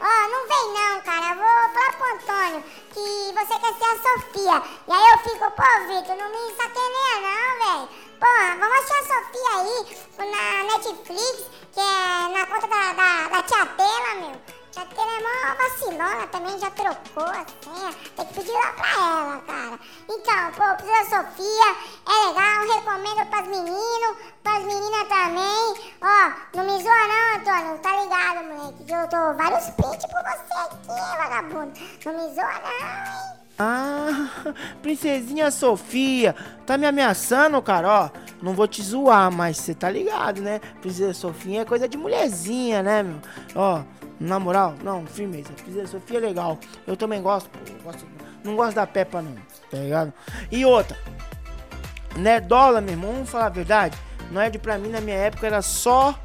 ó, 0.00 0.28
não 0.28 0.48
vem 0.48 0.66
não, 0.74 1.00
cara, 1.02 1.34
vou 1.34 1.74
falar 1.74 1.92
pro 1.92 2.14
Antônio 2.14 2.64
que 2.92 3.32
você 3.32 3.58
quer 3.60 3.74
ser 3.74 3.84
a 3.84 4.02
Sofia. 4.02 4.62
E 4.88 4.92
aí 4.92 5.12
eu 5.12 5.18
fico, 5.18 5.50
pô, 5.52 5.70
Vitor, 5.86 6.16
não 6.16 6.28
me 6.30 6.54
sacaneia 6.56 7.16
não, 7.22 7.48
velho. 7.64 7.88
Porra, 8.18 8.56
vamos 8.58 8.78
achar 8.78 8.98
a 8.98 9.04
Sofia 9.04 9.50
aí 9.56 10.30
na 10.30 10.64
Netflix, 10.64 11.44
que 11.72 11.80
é 11.80 12.28
na 12.28 12.46
conta 12.46 12.66
da, 12.66 12.92
da, 12.92 13.28
da 13.28 13.42
tia 13.44 13.66
mó 15.50 15.56
vacilona 15.56 16.26
também, 16.28 16.58
já 16.58 16.70
trocou 16.70 17.24
a 17.24 17.44
senha. 17.62 17.92
Tem 18.16 18.26
que 18.26 18.34
pedir 18.34 18.52
lá 18.52 18.72
pra 18.72 18.90
ela, 18.90 19.38
cara. 19.46 19.78
Então, 20.08 20.52
pô, 20.52 20.76
Precisa 20.76 21.22
Sofia 21.22 21.76
é 22.06 22.28
legal, 22.28 22.76
recomendo 22.76 23.30
pras 23.30 23.46
meninos, 23.46 24.16
pras 24.42 24.64
meninas 24.64 25.08
também. 25.08 25.92
Ó, 26.02 26.56
não 26.56 26.64
me 26.64 26.82
zoa 26.82 27.08
não, 27.08 27.40
Antônio, 27.40 27.78
tá 27.78 28.02
ligado, 28.02 28.44
moleque? 28.44 28.92
Eu 28.92 29.08
tô 29.08 29.34
vários 29.36 29.70
prints 29.70 30.06
por 30.06 30.22
você 30.22 30.52
aqui, 30.58 31.16
vagabundo. 31.18 31.72
Não 32.04 32.12
me 32.12 32.34
zoa 32.34 32.60
não, 32.62 32.88
hein? 32.88 33.40
Ah, 33.58 34.30
princesinha 34.80 35.50
Sofia, 35.50 36.34
tá 36.64 36.78
me 36.78 36.86
ameaçando, 36.86 37.60
cara, 37.60 37.88
ó. 37.88 38.10
Não 38.40 38.54
vou 38.54 38.66
te 38.66 38.82
zoar, 38.82 39.30
mas 39.30 39.58
você 39.58 39.74
tá 39.74 39.90
ligado, 39.90 40.40
né? 40.40 40.60
Princesa 40.80 41.12
Sofia 41.12 41.60
é 41.60 41.64
coisa 41.66 41.86
de 41.86 41.98
mulherzinha, 41.98 42.82
né, 42.82 43.02
meu? 43.02 43.20
Ó, 43.54 43.82
na 44.20 44.38
moral, 44.38 44.74
não, 44.84 45.06
firmeza. 45.06 45.50
Princesa 45.54 45.86
Sofia 45.86 46.18
é 46.18 46.20
legal. 46.20 46.58
Eu 46.86 46.96
também 46.96 47.22
gosto, 47.22 47.48
pô, 47.48 47.58
gosto, 47.82 48.06
não 48.44 48.54
gosto 48.54 48.74
da 48.74 48.86
Peppa 48.86 49.22
não, 49.22 49.34
tá 49.70 49.78
ligado? 49.78 50.12
E 50.52 50.64
outra, 50.64 50.96
Nerdola, 52.16 52.80
meu 52.80 52.92
irmão, 52.92 53.12
vamos 53.12 53.30
falar 53.30 53.46
a 53.46 53.50
verdade. 53.50 53.96
Nerd 54.30 54.58
pra 54.58 54.78
mim 54.78 54.88
na 54.88 55.00
minha 55.00 55.16
época 55.16 55.46
era 55.46 55.62
só 55.62 56.18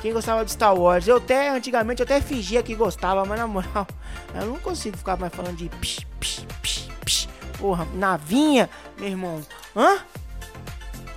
quem 0.00 0.12
gostava 0.12 0.44
de 0.44 0.50
Star 0.52 0.74
Wars. 0.74 1.06
Eu 1.06 1.16
até, 1.16 1.50
antigamente, 1.50 2.00
eu 2.00 2.04
até 2.04 2.20
fingia 2.20 2.62
que 2.62 2.74
gostava, 2.74 3.24
mas 3.24 3.38
na 3.38 3.46
moral, 3.46 3.86
eu 4.34 4.46
não 4.46 4.58
consigo 4.58 4.96
ficar 4.96 5.16
mais 5.16 5.32
falando 5.32 5.56
de 5.56 5.68
psh, 5.68 6.06
psh, 6.20 6.46
psh, 6.62 6.88
psh. 7.04 7.28
Porra, 7.58 7.86
navinha, 7.94 8.68
meu 8.98 9.08
irmão. 9.08 9.42
Hã? 9.76 9.98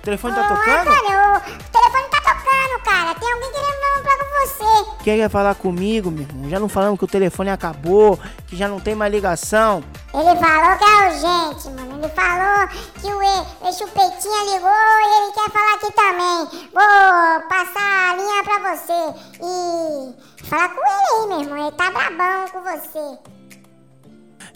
O 0.02 0.04
telefone 0.04 0.34
tá 0.34 0.42
tocando? 0.48 0.84
Cara, 0.84 1.38
o 1.38 1.70
telefone 1.70 2.08
tá 2.10 2.20
tocando, 2.22 2.82
cara. 2.82 3.14
Tem 3.14 3.32
alguém 3.32 3.52
querendo 3.52 4.02
falar 4.02 4.18
com 4.18 4.46
você. 4.46 5.04
Quem 5.04 5.16
quer 5.18 5.30
falar 5.30 5.54
comigo, 5.54 6.10
meu 6.10 6.22
irmão? 6.24 6.50
Já 6.50 6.58
não 6.58 6.68
falamos 6.68 6.98
que 6.98 7.04
o 7.04 7.08
telefone 7.08 7.50
acabou, 7.50 8.18
que 8.48 8.56
já 8.56 8.66
não 8.66 8.80
tem 8.80 8.96
mais 8.96 9.12
ligação. 9.12 9.84
Ele 10.12 10.36
falou 10.40 10.76
que 10.76 10.84
é 10.84 11.06
urgente, 11.06 11.70
mano. 11.70 11.98
Ele 12.02 12.08
falou 12.08 12.68
que 13.00 13.06
o, 13.06 13.22
e, 13.22 13.68
o 13.68 13.72
Chupetinha 13.72 14.42
ligou 14.52 14.70
e 14.72 15.22
ele 15.22 15.32
quer 15.34 15.50
falar 15.52 15.74
aqui 15.76 15.92
também. 15.92 16.68
Vou 16.74 17.48
passar 17.48 18.10
a 18.10 18.16
linha 18.16 18.42
pra 18.42 18.58
você 18.74 19.00
e 19.40 20.44
falar 20.44 20.68
com 20.70 20.80
ele 20.80 21.22
aí, 21.22 21.28
meu 21.28 21.40
irmão. 21.42 21.68
Ele 21.68 21.76
tá 21.76 21.90
brabão 21.92 22.48
com 22.48 22.60
você. 22.62 23.18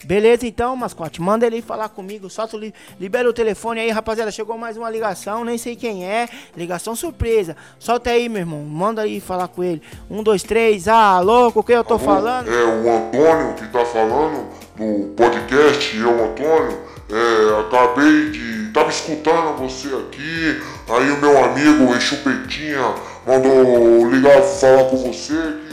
Beleza, 0.03 0.45
então, 0.45 0.75
mascote. 0.75 1.21
Manda 1.21 1.45
ele 1.45 1.61
falar 1.61 1.89
comigo. 1.89 2.29
Solta, 2.29 2.57
libera 2.99 3.29
o 3.29 3.33
telefone 3.33 3.79
aí, 3.79 3.89
rapaziada. 3.89 4.31
Chegou 4.31 4.57
mais 4.57 4.77
uma 4.77 4.89
ligação, 4.89 5.43
nem 5.43 5.57
sei 5.57 5.75
quem 5.75 6.05
é. 6.05 6.27
Ligação 6.55 6.95
surpresa. 6.95 7.55
Solta 7.79 8.11
aí, 8.11 8.29
meu 8.29 8.41
irmão. 8.41 8.61
Manda 8.61 9.01
aí 9.01 9.19
falar 9.19 9.47
com 9.47 9.63
ele. 9.63 9.81
Um, 10.09 10.21
dois, 10.21 10.43
três. 10.43 10.87
Ah, 10.87 11.19
louco, 11.19 11.59
o 11.59 11.63
que 11.63 11.73
eu 11.73 11.83
tô 11.83 11.95
Alô, 11.95 12.03
falando? 12.03 12.49
É 12.49 12.63
o 12.63 12.97
Antônio 12.97 13.53
que 13.55 13.67
tá 13.67 13.85
falando 13.85 14.47
no 14.77 15.09
podcast. 15.09 15.97
Eu, 15.97 16.25
Antônio, 16.25 16.77
é, 17.09 17.61
acabei 17.61 18.29
de. 18.31 18.71
Tava 18.73 18.89
escutando 18.89 19.57
você 19.57 19.87
aqui. 19.87 20.61
Aí 20.89 21.11
o 21.11 21.17
meu 21.17 21.43
amigo, 21.43 21.85
o 21.85 21.99
Chupetinha, 21.99 22.93
mandou 23.25 24.09
ligar 24.09 24.41
falar 24.41 24.85
com 24.85 24.97
você 24.97 25.67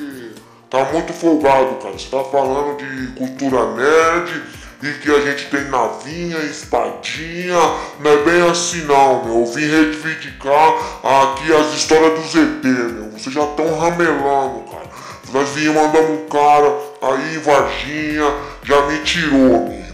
tá 0.75 0.93
muito 0.93 1.13
folgado, 1.13 1.77
cara. 1.77 1.93
Você 1.93 2.09
tá 2.09 2.25
falando 2.25 2.77
de 2.79 3.07
cultura 3.13 3.75
nerd 3.75 4.43
e 4.83 4.93
que 4.95 5.09
a 5.09 5.21
gente 5.21 5.47
tem 5.47 5.69
navinha, 5.69 6.39
espadinha. 6.39 7.61
Não 8.01 8.11
é 8.11 8.17
bem 8.25 8.51
assim 8.51 8.83
não, 8.83 9.25
meu. 9.25 9.41
Eu 9.41 9.47
vim 9.47 9.67
reivindicar 9.67 10.75
aqui 11.05 11.55
as 11.55 11.75
histórias 11.75 12.19
do 12.19 12.27
ZT, 12.27 12.67
meu. 12.67 13.11
Vocês 13.13 13.33
já 13.33 13.45
estão 13.45 13.79
ramelando, 13.79 14.65
cara. 14.71 14.91
Nós 15.33 15.49
vinhamos 15.51 15.83
mandando 15.83 16.13
um 16.13 16.29
cara 16.29 16.77
aí 17.03 17.39
Varginha, 17.39 18.35
já 18.63 18.87
me 18.87 18.99
tirou, 18.99 19.69
meu 19.69 19.85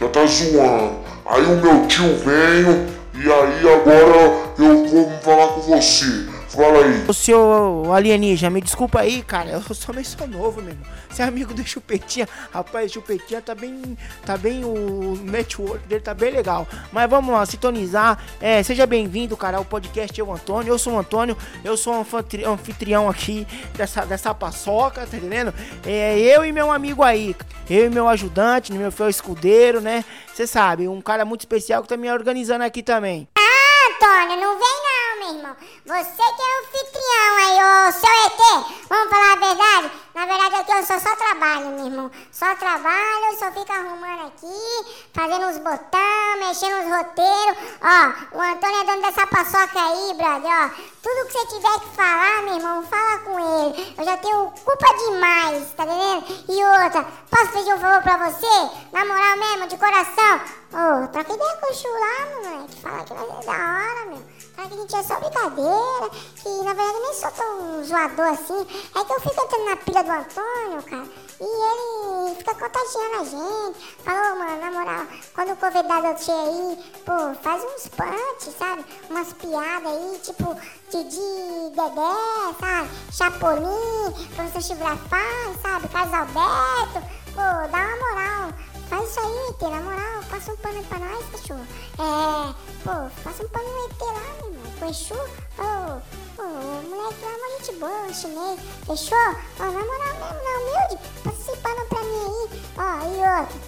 Já 0.00 0.08
tá 0.08 0.24
zoando. 0.26 1.00
Aí 1.26 1.44
o 1.44 1.56
meu 1.56 1.86
tio 1.86 2.16
veio 2.18 2.86
e 3.14 3.32
aí 3.32 3.72
agora 3.72 4.50
eu 4.58 4.86
vou 4.86 5.10
falar 5.22 5.48
com 5.48 5.60
você. 5.62 6.29
Fala 6.50 6.84
aí. 6.84 7.04
O 7.06 7.14
senhor 7.14 7.94
alienígena, 7.94 8.50
me 8.50 8.60
desculpa 8.60 9.00
aí, 9.00 9.22
cara. 9.22 9.50
Eu 9.50 9.62
também 9.76 10.02
sou 10.02 10.26
novo, 10.26 10.60
meu 10.60 10.72
irmão. 10.72 10.86
Você 11.08 11.22
é 11.22 11.24
amigo 11.24 11.54
do 11.54 11.64
Chupetinha. 11.64 12.28
Rapaz, 12.52 12.90
Chupetinha 12.90 13.40
tá 13.40 13.54
bem. 13.54 13.96
Tá 14.26 14.36
bem. 14.36 14.64
O 14.64 15.16
network 15.22 15.86
dele 15.86 16.00
tá 16.00 16.12
bem 16.12 16.32
legal. 16.32 16.66
Mas 16.92 17.08
vamos 17.08 17.32
lá, 17.32 17.46
sintonizar. 17.46 18.18
É, 18.40 18.62
seja 18.64 18.84
bem-vindo, 18.84 19.36
cara, 19.36 19.58
ao 19.58 19.64
podcast 19.64 20.18
Eu 20.18 20.32
Antônio. 20.32 20.72
Eu 20.72 20.78
sou 20.78 20.94
o 20.94 20.98
Antônio, 20.98 21.36
eu 21.64 21.76
sou 21.76 21.94
um 21.94 22.52
anfitrião 22.52 23.08
aqui 23.08 23.46
dessa, 23.74 24.04
dessa 24.04 24.34
paçoca, 24.34 25.06
tá 25.06 25.16
entendendo? 25.16 25.54
É, 25.86 26.18
eu 26.18 26.44
e 26.44 26.50
meu 26.50 26.72
amigo 26.72 27.04
aí. 27.04 27.36
Eu 27.68 27.86
e 27.86 27.90
meu 27.90 28.08
ajudante, 28.08 28.72
meu 28.72 28.90
fiel 28.90 29.08
escudeiro, 29.08 29.80
né? 29.80 30.04
Você 30.34 30.46
sabe, 30.46 30.88
um 30.88 31.00
cara 31.00 31.24
muito 31.24 31.42
especial 31.42 31.82
que 31.82 31.88
tá 31.88 31.96
me 31.96 32.10
organizando 32.10 32.64
aqui 32.64 32.82
também. 32.82 33.28
Ah, 33.38 33.88
Antônio, 33.94 34.40
não 34.40 34.58
vem 34.58 34.79
meu 35.20 35.34
irmão. 35.34 35.56
Você 35.84 36.16
que 36.16 36.42
é 36.42 36.46
o 36.46 36.60
anfitrião 36.60 37.36
aí, 37.38 37.88
ô 37.88 37.92
seu 37.92 38.10
ET. 38.24 38.40
Vamos 38.88 39.10
falar 39.10 39.32
a 39.32 39.36
verdade? 39.36 39.92
Na 40.14 40.26
verdade 40.26 40.54
aqui 40.56 40.72
eu 40.72 40.82
só, 40.82 40.98
só 40.98 41.14
trabalho, 41.14 41.66
meu 41.66 41.86
irmão. 41.86 42.10
Só 42.32 42.54
trabalho, 42.56 43.38
só 43.38 43.52
fico 43.52 43.70
arrumando 43.70 44.26
aqui, 44.28 45.08
fazendo 45.12 45.46
uns 45.46 45.58
botões, 45.58 46.38
mexendo 46.38 46.82
nos 46.82 46.96
roteiros. 46.96 47.56
Ó, 47.82 48.38
o 48.38 48.40
Antônio 48.40 48.80
é 48.80 48.84
dono 48.84 49.02
dessa 49.02 49.26
paçoca 49.26 49.78
aí, 49.78 50.14
brother, 50.14 50.50
ó. 50.50 50.70
Tudo 51.02 51.26
que 51.26 51.32
você 51.32 51.46
tiver 51.46 51.80
que 51.80 51.96
falar, 51.96 52.42
meu 52.42 52.56
irmão, 52.56 52.82
fala 52.84 53.18
com 53.18 53.38
ele. 53.38 53.94
Eu 53.98 54.04
já 54.04 54.16
tenho 54.16 54.50
culpa 54.64 54.86
demais, 55.04 55.72
tá 55.76 55.84
entendendo? 55.84 56.24
E 56.48 56.64
outra, 56.64 57.06
posso 57.30 57.52
pedir 57.52 57.74
um 57.74 57.78
favor 57.78 58.02
pra 58.02 58.16
você? 58.16 58.70
Na 58.92 59.04
moral 59.04 59.36
mesmo, 59.36 59.66
de 59.66 59.76
coração, 59.76 60.40
Ô, 60.72 61.08
troca 61.08 61.34
ideia 61.34 61.56
com 61.56 61.72
o 61.72 61.74
Chu 61.74 61.88
moleque. 61.88 62.80
Fala 62.80 63.02
que 63.02 63.12
vai 63.12 63.26
ser 63.26 63.44
da 63.44 63.52
hora, 63.52 64.06
meu. 64.06 64.39
Que 64.68 64.74
a 64.74 64.76
gente 64.76 64.94
é 64.94 65.02
só 65.02 65.18
brincadeira. 65.18 66.10
Que 66.36 66.48
na 66.48 66.74
verdade 66.74 66.94
eu 66.94 67.02
nem 67.02 67.14
sou 67.14 67.30
tão 67.30 67.84
zoador 67.84 68.26
assim. 68.26 68.60
É 68.94 69.04
que 69.04 69.12
eu 69.12 69.20
fico 69.20 69.42
entrando 69.42 69.64
na 69.64 69.76
pilha 69.76 70.04
do 70.04 70.10
Antônio, 70.10 70.82
cara. 70.82 71.08
E 71.40 71.44
ele 71.44 72.36
fica 72.36 72.54
contagiando 72.54 73.16
a 73.16 73.24
gente. 73.24 73.96
Falou, 74.04 74.38
mano, 74.38 74.60
na 74.60 74.70
moral, 74.70 75.06
quando 75.34 75.52
o 75.52 75.56
convidado 75.56 76.14
tiver 76.18 76.32
aí, 76.32 76.92
pô, 77.06 77.34
faz 77.42 77.64
uns 77.64 77.88
punch, 77.88 78.54
sabe? 78.58 78.84
Umas 79.08 79.32
piadas 79.32 79.92
aí, 79.92 80.20
tipo, 80.22 80.54
Didi 80.90 81.70
Dedé, 81.74 82.54
sabe? 82.60 82.90
Chapolin, 83.12 84.12
professor 84.36 84.62
Chibrafaz, 84.62 85.62
sabe? 85.62 85.88
Carlos 85.88 86.14
Alberto. 86.14 87.20
Pô, 87.34 87.68
dá 87.70 87.78
uma 87.78 87.96
moral. 87.96 88.69
Faz 88.90 89.08
isso 89.08 89.20
aí, 89.20 89.48
ET, 89.50 89.60
na 89.62 89.80
moral, 89.82 90.20
passa 90.28 90.52
um 90.52 90.56
pano 90.56 90.82
pra 90.82 90.98
nós, 90.98 91.24
cachorro. 91.30 91.64
É, 91.94 92.54
pô, 92.82 93.22
passa 93.22 93.44
um 93.44 93.48
pano 93.48 93.68
no 93.70 93.84
ET 93.84 94.00
lá, 94.00 94.34
meu 94.42 94.50
irmão. 94.50 94.72
Com 94.80 94.88
Exu, 94.88 95.14
ô, 95.14 96.42
ô, 96.42 96.82
moleque 96.88 97.24
lá, 97.24 97.30
uma 97.30 97.50
gente 97.56 97.72
boa, 97.78 98.12
chinês. 98.12 98.58
Fechou? 98.84 99.16
Ó, 99.60 99.64
na 99.64 99.70
moral 99.70 100.14
mesmo, 100.18 100.42
na 100.42 100.58
humilde, 100.58 100.98
passa 101.22 101.52
esse 101.52 101.60
pano 101.60 101.86
pra 101.88 102.02
mim 102.02 102.18
aí. 102.26 102.62
Ó, 102.78 102.88
e 103.06 103.40
outro. 103.40 103.60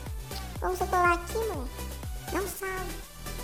Vamos 0.61 0.79
colar 0.81 1.13
aqui, 1.13 1.39
moleque. 1.39 1.71
Não 2.33 2.49
sabe. 2.49 2.91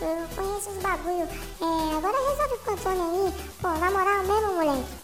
Eu 0.01 0.29
conheço 0.35 0.71
os 0.71 0.83
bagulho. 0.83 1.29
É, 1.61 1.97
agora 1.97 2.29
resolve 2.29 2.59
com 2.65 2.71
o 2.71 2.75
Antônio 2.75 3.27
aí. 3.27 3.35
Pô, 3.63 3.69
na 3.69 3.91
moral 3.93 4.25
mesmo, 4.25 4.53
moleque. 4.55 4.95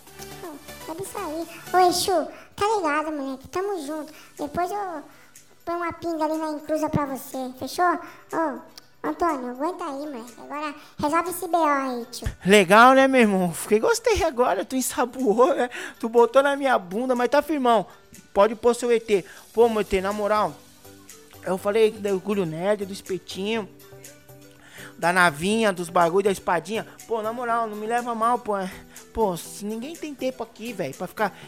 Pô, 0.40 0.48
sabe 0.86 1.02
isso 1.04 1.18
aí. 1.18 1.48
Ô, 1.72 1.88
Exu, 1.88 2.28
tá 2.56 2.66
ligado, 2.66 3.12
moleque? 3.12 3.46
Tamo 3.46 3.86
junto. 3.86 4.12
Depois 4.36 4.68
eu 4.72 5.04
põe 5.64 5.74
uma 5.74 5.92
pinga 5.92 6.24
ali 6.24 6.36
na 6.36 6.50
encruza 6.50 6.88
pra 6.88 7.06
você, 7.06 7.52
fechou? 7.58 7.98
Ô, 8.32 8.58
Antônio, 9.02 9.50
aguenta 9.50 9.84
aí, 9.84 10.06
moleque. 10.06 10.34
Agora 10.38 10.74
resolve 10.98 11.30
esse 11.30 11.48
BO 11.48 11.64
aí, 11.64 12.06
tio. 12.10 12.28
Legal, 12.44 12.94
né, 12.94 13.08
meu 13.08 13.20
irmão? 13.20 13.52
Fiquei 13.52 13.78
gostei 13.80 14.22
agora, 14.24 14.64
tu 14.64 14.76
ensaboou, 14.76 15.54
né? 15.54 15.68
Tu 15.98 16.08
botou 16.08 16.42
na 16.42 16.56
minha 16.56 16.78
bunda, 16.78 17.14
mas 17.14 17.28
tá 17.28 17.42
firmão. 17.42 17.86
Pode 18.32 18.54
pôr 18.54 18.74
seu 18.74 18.90
ET. 18.90 19.24
Pô, 19.52 19.68
meu 19.68 19.80
ET, 19.80 19.92
na 19.94 20.12
moral, 20.12 20.54
eu 21.44 21.58
falei 21.58 21.90
do 21.90 22.08
orgulho 22.08 22.46
nerd, 22.46 22.86
do 22.86 22.92
espetinho, 22.92 23.68
da 25.04 25.12
navinha, 25.12 25.70
dos 25.70 25.90
bagulho, 25.90 26.24
da 26.24 26.32
espadinha. 26.32 26.86
Pô, 27.06 27.20
na 27.20 27.30
moral, 27.30 27.66
não 27.66 27.76
me 27.76 27.86
leva 27.86 28.14
mal, 28.14 28.38
pô. 28.38 28.54
Pô, 29.12 29.34
ninguém 29.60 29.94
tem 29.94 30.14
tempo 30.14 30.42
aqui, 30.42 30.72
velho, 30.72 30.94
pra 30.94 31.06
ficar. 31.06 31.38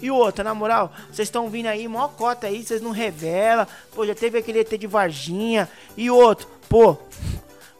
E 0.00 0.08
outra, 0.08 0.44
na 0.44 0.54
moral, 0.54 0.92
vocês 1.10 1.26
estão 1.26 1.50
vindo 1.50 1.66
aí, 1.66 1.88
mó 1.88 2.06
cota 2.06 2.46
aí, 2.46 2.62
vocês 2.62 2.80
não 2.80 2.92
revela. 2.92 3.66
Pô, 3.92 4.06
já 4.06 4.14
teve 4.14 4.38
aquele 4.38 4.60
ET 4.60 4.70
de 4.78 4.86
Varginha. 4.86 5.68
E 5.96 6.12
outro, 6.12 6.46
pô, 6.68 6.96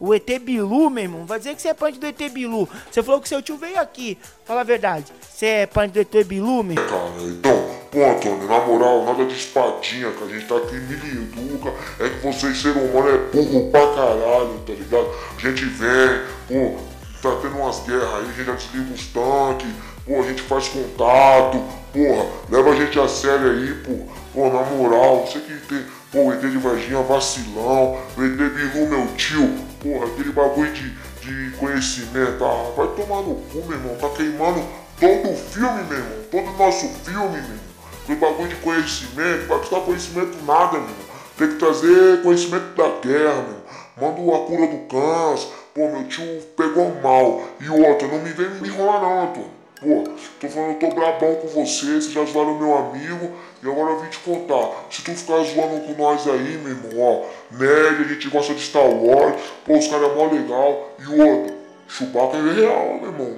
o 0.01 0.12
ET 0.12 0.29
Bilu, 0.40 0.90
meu 0.90 1.05
irmão. 1.05 1.25
Vai 1.25 1.38
dizer 1.38 1.55
que 1.55 1.62
você 1.62 1.68
é 1.68 1.75
parente 1.75 2.01
do 2.01 2.07
ET 2.07 2.18
Bilu. 2.29 2.68
Você 2.90 3.01
falou 3.01 3.21
que 3.21 3.29
seu 3.29 3.40
tio 3.40 3.57
veio 3.57 3.79
aqui. 3.79 4.18
Fala 4.44 4.62
a 4.62 4.64
verdade. 4.64 5.12
Você 5.23 5.47
é 5.47 5.66
parente 5.66 5.92
do 5.92 6.01
ET 6.01 6.27
Bilu, 6.27 6.64
meu? 6.64 6.75
Então, 6.85 7.68
pô, 7.90 8.05
Antônio, 8.05 8.46
na 8.46 8.61
moral, 8.61 9.05
nada 9.05 9.24
de 9.24 9.35
espadinha, 9.35 10.11
que 10.12 10.24
a 10.24 10.27
gente 10.27 10.46
tá 10.46 10.57
aqui 10.57 10.74
me 10.74 10.94
educa. 10.94 11.72
É 12.01 12.09
que 12.09 12.27
vocês, 12.27 12.61
ser 12.61 12.70
humano, 12.70 13.09
é 13.09 13.18
burro 13.35 13.70
pra 13.70 13.87
caralho, 13.94 14.61
tá 14.66 14.72
ligado? 14.72 15.09
A 15.37 15.40
gente 15.40 15.64
vem, 15.64 16.20
pô, 16.48 16.79
tá 17.22 17.37
tendo 17.42 17.57
umas 17.57 17.81
guerras 17.81 18.14
aí, 18.14 18.20
a 18.20 18.33
gente 18.33 18.44
já 18.44 18.53
desliga 18.53 18.94
os 18.94 19.07
tanques, 19.07 19.68
pô, 20.07 20.20
a 20.20 20.22
gente 20.22 20.42
faz 20.42 20.68
contato, 20.68 21.64
porra, 21.92 22.27
leva 22.51 22.70
a 22.70 22.74
gente 22.74 22.98
a 22.98 23.09
sério 23.09 23.51
aí, 23.51 23.74
pô. 23.85 24.18
Pô, 24.35 24.48
na 24.51 24.62
moral, 24.62 25.27
você 25.27 25.40
que 25.40 25.55
tem, 25.66 25.85
pô, 26.12 26.24
o 26.24 26.33
ET 26.33 26.40
de 26.40 26.59
Varginha 26.59 27.03
vacilão, 27.03 27.98
o 28.16 28.24
ET 28.24 28.37
Bilu, 28.37 28.87
meu 28.87 29.07
tio, 29.16 29.51
porra, 29.81 30.07
aquele 30.07 30.33
bagulho 30.33 30.72
de, 30.72 30.90
de 31.22 31.57
conhecimento, 31.57 32.44
ah, 32.44 32.72
vai 32.77 32.88
tomar 32.88 33.22
no 33.22 33.37
cu, 33.37 33.64
meu 33.66 33.79
irmão, 33.79 33.96
tá 33.96 34.09
queimando 34.11 34.62
todo 35.01 35.31
o 35.31 35.37
filme, 35.37 35.83
meu 35.85 35.98
irmão, 35.98 36.18
todo 36.31 36.51
o 36.51 36.57
nosso 36.57 36.88
filme, 36.88 37.29
meu 37.29 37.38
irmão. 37.38 37.68
Aquele 38.09 38.21
bagulho 38.21 38.49
de 38.49 38.57
conhecimento, 38.57 39.49
buscar 39.49 39.81
conhecimento 39.83 40.42
nada, 40.47 40.79
meu. 40.79 40.97
Tem 41.37 41.49
que 41.49 41.57
trazer 41.57 42.23
conhecimento 42.23 42.75
da 42.75 42.88
guerra, 43.07 43.44
meu. 43.44 43.59
Manda 44.01 44.35
a 44.35 44.47
cura 44.47 44.66
do 44.66 44.79
câncer, 44.88 45.49
pô, 45.75 45.88
meu 45.88 46.09
tio 46.09 46.25
pegou 46.57 46.90
mal. 47.03 47.42
E 47.61 47.68
outra, 47.68 48.09
não 48.09 48.21
me 48.21 48.31
vem 48.31 48.49
me 48.49 48.68
enrolar 48.68 49.03
não, 49.03 49.25
Antônio. 49.25 49.51
Pô, 49.79 50.05
tô 50.40 50.49
falando, 50.49 50.71
eu 50.71 50.79
tô 50.79 50.94
brabão 50.94 51.35
com 51.35 51.49
você, 51.49 52.01
você 52.01 52.11
já 52.11 52.25
zoaram 52.25 52.59
meu 52.59 52.79
amigo, 52.79 53.31
e 53.62 53.71
agora 53.71 53.90
eu 53.90 54.01
vim 54.01 54.09
te 54.09 54.18
contar. 54.21 54.71
Se 54.90 55.03
tu 55.03 55.14
ficar 55.14 55.44
zoando 55.44 55.81
com 55.87 56.03
nós 56.03 56.27
aí, 56.27 56.59
meu 56.64 56.73
irmão, 56.73 56.99
ó, 56.99 57.57
nerd, 57.59 58.05
a 58.05 58.09
gente 58.09 58.31
gosta 58.31 58.55
de 58.55 58.62
Star 58.62 58.88
Wars, 58.88 59.37
pô, 59.66 59.77
os 59.77 59.87
caras 59.87 60.11
é 60.11 60.14
mó 60.14 60.25
legal. 60.33 60.92
E 60.99 61.21
outro, 61.21 61.55
Chewbacca 61.87 62.38
é 62.38 62.55
real, 62.55 62.99
meu 63.03 63.12
irmão. 63.12 63.37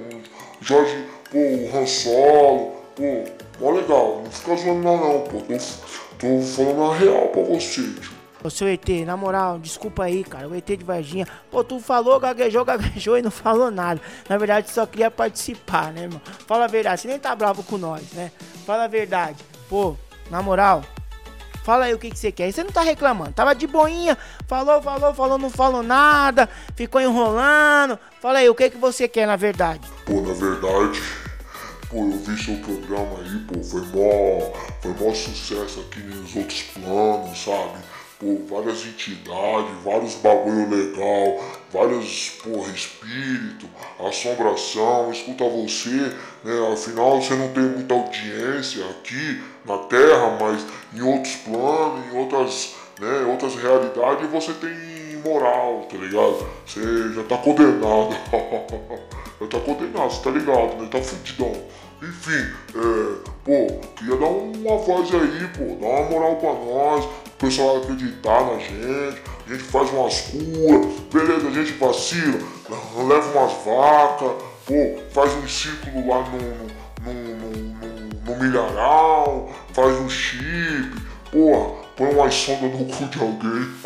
Jorge, 0.61 1.05
pô, 1.29 1.37
o 1.37 1.77
Han 1.77 1.85
Solo, 1.85 2.71
pô, 2.95 3.23
mó 3.61 3.71
legal. 3.71 4.21
Não 4.23 4.31
fica 4.31 4.55
zoando 4.57 4.81
não, 4.81 4.97
não, 4.97 5.21
pô. 5.21 5.39
Tô, 5.39 5.55
tô 6.17 6.41
falando 6.41 6.91
a 6.91 6.95
real 6.95 7.27
pra 7.27 7.43
você, 7.43 7.83
tio. 7.83 8.21
Ô, 8.43 8.49
seu 8.49 8.67
ET, 8.67 8.89
na 9.05 9.15
moral, 9.15 9.59
desculpa 9.59 10.05
aí, 10.05 10.23
cara. 10.23 10.49
O 10.49 10.55
ET 10.55 10.65
de 10.65 10.83
Varginha. 10.83 11.27
Pô, 11.51 11.63
tu 11.63 11.79
falou, 11.79 12.19
gaguejou, 12.19 12.65
gaguejou 12.65 13.15
e 13.19 13.21
não 13.21 13.29
falou 13.29 13.69
nada. 13.69 14.01
Na 14.27 14.37
verdade, 14.37 14.71
só 14.71 14.85
queria 14.87 15.11
participar, 15.11 15.93
né, 15.93 16.03
irmão? 16.03 16.19
Fala 16.47 16.65
a 16.65 16.67
verdade, 16.67 17.01
você 17.01 17.07
nem 17.07 17.19
tá 17.19 17.35
bravo 17.35 17.61
com 17.61 17.77
nós, 17.77 18.01
né? 18.13 18.31
Fala 18.65 18.85
a 18.85 18.87
verdade. 18.87 19.37
Pô, 19.69 19.95
na 20.31 20.41
moral, 20.41 20.83
fala 21.63 21.85
aí 21.85 21.93
o 21.93 21.99
que, 21.99 22.09
que 22.09 22.17
você 22.17 22.31
quer. 22.31 22.51
Você 22.51 22.63
não 22.63 22.71
tá 22.71 22.81
reclamando. 22.81 23.31
Tava 23.33 23.53
de 23.53 23.67
boinha, 23.67 24.17
falou, 24.47 24.81
falou, 24.81 25.13
falou, 25.13 25.37
não 25.37 25.49
falou 25.51 25.83
nada, 25.83 26.49
ficou 26.75 26.99
enrolando. 26.99 27.99
Fala 28.19 28.39
aí, 28.39 28.49
o 28.49 28.55
que, 28.55 28.71
que 28.71 28.77
você 28.77 29.07
quer, 29.07 29.27
na 29.27 29.35
verdade? 29.35 29.87
Pô, 30.03 30.19
na 30.19 30.33
verdade, 30.33 30.99
pô, 31.91 31.97
eu 31.97 32.11
vi 32.11 32.41
seu 32.41 32.55
programa 32.57 33.19
aí, 33.19 33.39
pô, 33.39 33.61
foi 33.61 33.81
mó, 33.81 34.51
foi 34.81 34.93
mó 34.93 35.13
sucesso 35.13 35.81
aqui 35.81 35.99
nos 35.99 36.35
outros 36.35 36.63
planos, 36.63 37.43
sabe? 37.43 37.79
Pô, 38.17 38.37
várias 38.47 38.85
entidades, 38.85 39.83
vários 39.83 40.15
bagulho 40.15 40.69
legal, 40.69 41.43
vários, 41.71 42.29
porra, 42.43 42.71
espírito, 42.71 43.67
assombração, 43.99 45.11
escuta 45.11 45.43
você, 45.43 46.15
né? 46.43 46.71
Afinal 46.71 47.21
você 47.21 47.35
não 47.35 47.49
tem 47.49 47.63
muita 47.63 47.93
audiência 47.93 48.85
aqui 48.89 49.41
na 49.65 49.77
Terra, 49.79 50.37
mas 50.39 50.65
em 50.93 51.01
outros 51.01 51.35
planos, 51.37 52.05
em 52.05 52.17
outras, 52.17 52.75
né, 52.99 53.25
outras 53.29 53.55
realidades 53.55 54.29
você 54.29 54.53
tem 54.53 55.01
moral, 55.23 55.87
tá 55.89 55.97
ligado? 55.97 56.47
Você 56.65 57.13
já 57.13 57.23
tá 57.23 57.37
condenado. 57.37 58.15
já 59.41 59.47
tá 59.47 59.59
condenado, 59.59 60.21
tá 60.21 60.29
ligado, 60.29 60.81
né? 60.81 60.87
Tá 60.91 61.01
fudidão. 61.01 61.53
Enfim, 62.01 62.51
é, 62.75 63.29
pô, 63.43 63.79
queria 63.95 64.15
dar 64.15 64.25
uma 64.25 64.77
voz 64.77 65.09
aí, 65.13 65.47
pô, 65.49 65.75
dar 65.79 65.87
uma 65.87 66.09
moral 66.09 66.35
pra 66.37 66.53
nós, 66.53 67.05
o 67.05 67.29
pessoal 67.37 67.77
acreditar 67.77 68.43
na 68.45 68.57
gente, 68.57 69.21
a 69.45 69.49
gente 69.49 69.63
faz 69.63 69.91
umas 69.91 70.21
curas, 70.21 70.85
beleza, 71.13 71.47
a 71.47 71.51
gente 71.51 71.73
vacila, 71.73 72.39
leva 73.07 73.39
umas 73.39 73.51
vacas, 73.63 74.31
pô, 74.65 74.99
faz 75.11 75.33
um 75.33 75.47
círculo 75.47 76.07
lá 76.07 76.23
no, 76.29 76.39
no, 77.05 77.13
no, 77.13 77.51
no, 77.51 78.35
no 78.35 78.43
milharal, 78.43 79.51
faz 79.71 79.95
um 79.99 80.09
chip, 80.09 80.91
porra, 81.31 81.80
põe 82.01 82.15
uma 82.15 82.31
sonda 82.31 82.67
no 82.67 82.85
cu 82.85 83.05
de 83.05 83.21
alguém. 83.21 83.71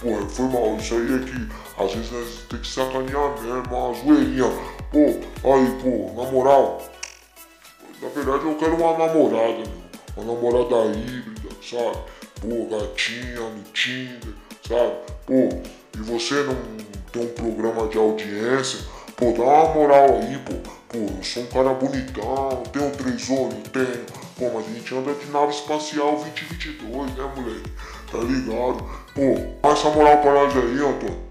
porra, 0.00 0.28
foi 0.28 0.44
mal, 0.46 0.76
isso 0.76 0.94
aí 0.94 1.14
é 1.14 1.18
que 1.18 1.82
às 1.82 1.92
vezes 1.92 2.12
nós 2.12 2.46
tem 2.48 2.60
que 2.60 2.68
sacanear 2.68 3.42
mesmo, 3.42 3.62
uma 3.68 3.94
zoeirinha. 3.94 4.44
Pô, 4.92 5.52
aí, 5.52 5.66
pô, 5.82 6.22
na 6.22 6.30
moral, 6.30 6.80
na 8.00 8.08
verdade 8.10 8.44
eu 8.44 8.54
quero 8.54 8.76
uma 8.76 8.96
namorada, 8.96 9.58
meu. 9.58 9.86
Uma 10.16 10.34
namorada 10.34 10.96
híbrida, 10.96 11.48
sabe? 11.60 11.98
Pô, 12.40 12.76
gatinha 12.76 13.40
no 13.40 13.62
Tinder, 13.72 14.34
sabe? 14.66 14.92
Pô, 15.26 15.48
e 15.96 16.02
você 16.02 16.34
não 16.44 16.56
tem 17.10 17.22
um 17.22 17.28
programa 17.34 17.88
de 17.88 17.98
audiência, 17.98 18.78
pô, 19.16 19.32
dá 19.32 19.42
uma 19.42 19.74
moral 19.74 20.20
aí, 20.20 20.38
pô. 20.38 20.54
Pô, 20.88 20.98
eu 20.98 21.24
sou 21.24 21.42
um 21.42 21.46
cara 21.46 21.74
bonitão, 21.74 22.62
tenho 22.72 22.90
três 22.92 23.28
olhos, 23.28 23.68
tenho. 23.72 24.25
Pô, 24.38 24.50
mas 24.52 24.66
a 24.66 24.70
gente 24.70 24.94
anda 24.94 25.14
de 25.14 25.30
nave 25.30 25.50
espacial 25.50 26.16
2022, 26.16 27.10
né, 27.12 27.32
moleque? 27.34 27.72
Tá 28.12 28.18
ligado? 28.18 28.84
Pô, 29.14 29.58
dá 29.62 29.70
essa 29.70 29.88
moral 29.88 30.18
pra 30.18 30.34
nós 30.34 30.54
aí, 30.54 30.78
Antônio. 30.78 31.26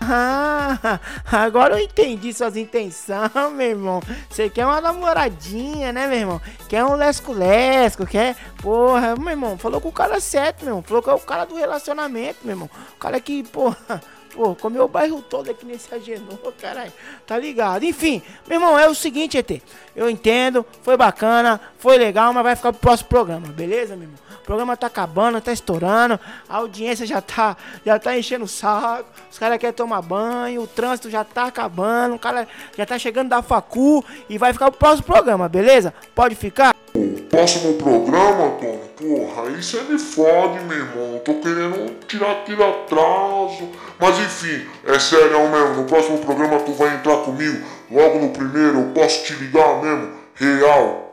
Ah, 0.00 0.98
agora 1.30 1.78
eu 1.78 1.84
entendi 1.84 2.32
suas 2.32 2.56
intenções, 2.56 3.30
meu 3.54 3.66
irmão. 3.68 4.00
Você 4.30 4.48
quer 4.48 4.64
uma 4.64 4.80
namoradinha, 4.80 5.92
né, 5.92 6.06
meu 6.06 6.18
irmão? 6.18 6.40
Quer 6.70 6.84
um 6.86 6.94
lesco-lesco, 6.94 8.06
quer. 8.06 8.34
Porra, 8.62 9.14
meu 9.14 9.30
irmão, 9.30 9.58
falou 9.58 9.78
com 9.78 9.90
o 9.90 9.92
cara 9.92 10.18
certo, 10.18 10.60
meu 10.60 10.68
irmão. 10.68 10.82
Falou 10.82 11.02
que 11.02 11.10
é 11.10 11.14
o 11.14 11.20
cara 11.20 11.44
do 11.44 11.54
relacionamento, 11.54 12.38
meu 12.44 12.54
irmão. 12.54 12.70
O 12.94 12.98
cara 12.98 13.20
que, 13.20 13.42
porra, 13.42 14.00
Pô, 14.32 14.54
comeu 14.54 14.84
o 14.84 14.88
bairro 14.88 15.22
todo 15.22 15.50
aqui 15.50 15.64
nesse 15.64 15.94
Agenor, 15.94 16.38
caralho. 16.60 16.92
Tá 17.26 17.38
ligado? 17.38 17.84
Enfim, 17.84 18.22
meu 18.46 18.56
irmão, 18.60 18.78
é 18.78 18.88
o 18.88 18.94
seguinte, 18.94 19.38
ET. 19.38 19.62
Eu 19.94 20.10
entendo, 20.10 20.64
foi 20.82 20.96
bacana, 20.96 21.60
foi 21.78 21.96
legal, 21.96 22.32
mas 22.32 22.42
vai 22.42 22.56
ficar 22.56 22.72
pro 22.72 22.80
próximo 22.80 23.08
programa, 23.08 23.48
beleza, 23.48 23.96
meu 23.96 24.04
irmão? 24.04 24.18
O 24.42 24.46
programa 24.46 24.76
tá 24.76 24.86
acabando, 24.86 25.40
tá 25.40 25.52
estourando, 25.52 26.20
a 26.48 26.56
audiência 26.56 27.06
já 27.06 27.20
tá, 27.20 27.56
já 27.84 27.98
tá 27.98 28.16
enchendo 28.16 28.44
o 28.44 28.48
saco, 28.48 29.08
os 29.30 29.38
caras 29.38 29.58
querem 29.58 29.74
tomar 29.74 30.02
banho, 30.02 30.62
o 30.62 30.66
trânsito 30.66 31.10
já 31.10 31.24
tá 31.24 31.46
acabando, 31.46 32.14
o 32.14 32.18
cara 32.18 32.46
já 32.76 32.86
tá 32.86 32.98
chegando 32.98 33.30
da 33.30 33.42
facu 33.42 34.04
e 34.28 34.38
vai 34.38 34.52
ficar 34.52 34.70
pro 34.70 34.78
próximo 34.78 35.06
programa, 35.06 35.48
beleza? 35.48 35.92
Pode 36.14 36.34
ficar? 36.34 36.74
O 36.94 37.20
próximo 37.28 37.74
programa, 37.74 38.52
Tony, 38.58 38.78
porra, 38.96 39.48
aí 39.48 39.62
você 39.62 39.82
me 39.82 39.98
fode, 39.98 40.64
meu 40.64 40.78
irmão. 40.78 41.20
Tô 41.22 41.34
querendo 41.34 41.94
tirar 42.06 42.32
aquele 42.32 42.62
atraso. 42.62 43.68
Mas 43.98 44.18
enfim, 44.18 44.66
é 44.84 44.98
sério 44.98 45.48
mesmo. 45.48 45.74
No 45.74 45.84
próximo 45.84 46.18
programa 46.18 46.60
tu 46.60 46.72
vai 46.72 46.94
entrar 46.94 47.16
comigo. 47.18 47.64
Logo 47.90 48.18
no 48.18 48.30
primeiro, 48.30 48.80
eu 48.80 48.90
posso 48.94 49.24
te 49.24 49.32
ligar 49.34 49.82
mesmo. 49.82 50.12
Real. 50.34 51.06